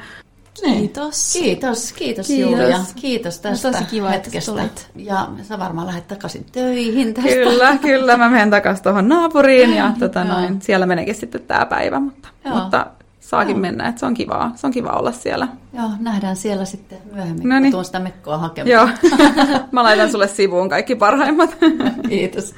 Kiitos. 0.65 1.33
Kiitos, 1.33 1.93
kiitos, 1.93 2.27
kiitos. 2.27 2.53
Julia. 2.53 2.79
Kiitos 2.97 3.39
tästä 3.39 3.73
tosi 3.73 3.85
kiva, 3.85 4.09
hetkestä. 4.09 4.63
Että 4.63 4.83
ja 4.97 5.29
sä 5.43 5.59
varmaan 5.59 5.87
lähdet 5.87 6.09
takaisin 6.09 6.47
töihin 6.53 7.15
tästä. 7.15 7.31
Kyllä, 7.31 7.77
kyllä. 7.77 8.17
Mä 8.17 8.29
menen 8.29 8.51
takaisin 8.51 8.83
tuohon 8.83 9.09
naapuriin 9.09 9.75
ja 9.75 9.93
tota 9.99 10.25
noin, 10.25 10.63
siellä 10.63 10.87
meneekin 10.87 11.15
sitten 11.15 11.43
tämä 11.43 11.67
päivä. 11.67 12.01
Mutta, 12.01 12.29
mutta 12.45 12.87
saakin 13.31 13.57
Joo. 13.57 13.61
mennä, 13.61 13.89
että 13.89 13.99
se 13.99 14.07
on 14.07 14.15
kivaa. 14.15 14.53
Se 14.57 14.67
on 14.67 14.73
kiva 14.73 14.91
olla 14.91 15.13
siellä. 15.13 15.49
Joo, 15.73 15.91
nähdään 16.01 16.37
siellä 16.37 16.65
sitten 16.65 16.99
myöhemmin, 17.13 17.49
Noniin. 17.49 17.63
kun 17.63 17.73
tuun 17.73 17.85
sitä 17.85 17.99
mekkoa 17.99 18.39
hakemaan. 18.39 18.71
Joo, 18.71 18.89
mä 19.73 19.83
laitan 19.83 20.11
sulle 20.11 20.29
sivuun 20.29 20.69
kaikki 20.69 20.95
parhaimmat. 20.95 21.57
Kiitos. 22.09 22.55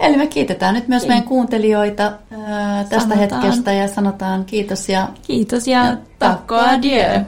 Eli 0.00 0.16
me 0.16 0.26
kiitetään 0.26 0.74
nyt 0.74 0.88
myös 0.88 1.06
meidän 1.06 1.24
kuuntelijoita 1.24 2.02
ää, 2.02 2.84
tästä 2.84 3.00
sanotaan. 3.00 3.42
hetkestä 3.42 3.72
ja 3.72 3.88
sanotaan 3.88 4.44
kiitos 4.44 4.88
ja... 4.88 5.08
Kiitos 5.22 5.68
ja, 5.68 5.84
ja 5.84 5.96
takko 6.18 6.54
adieu. 6.54 7.20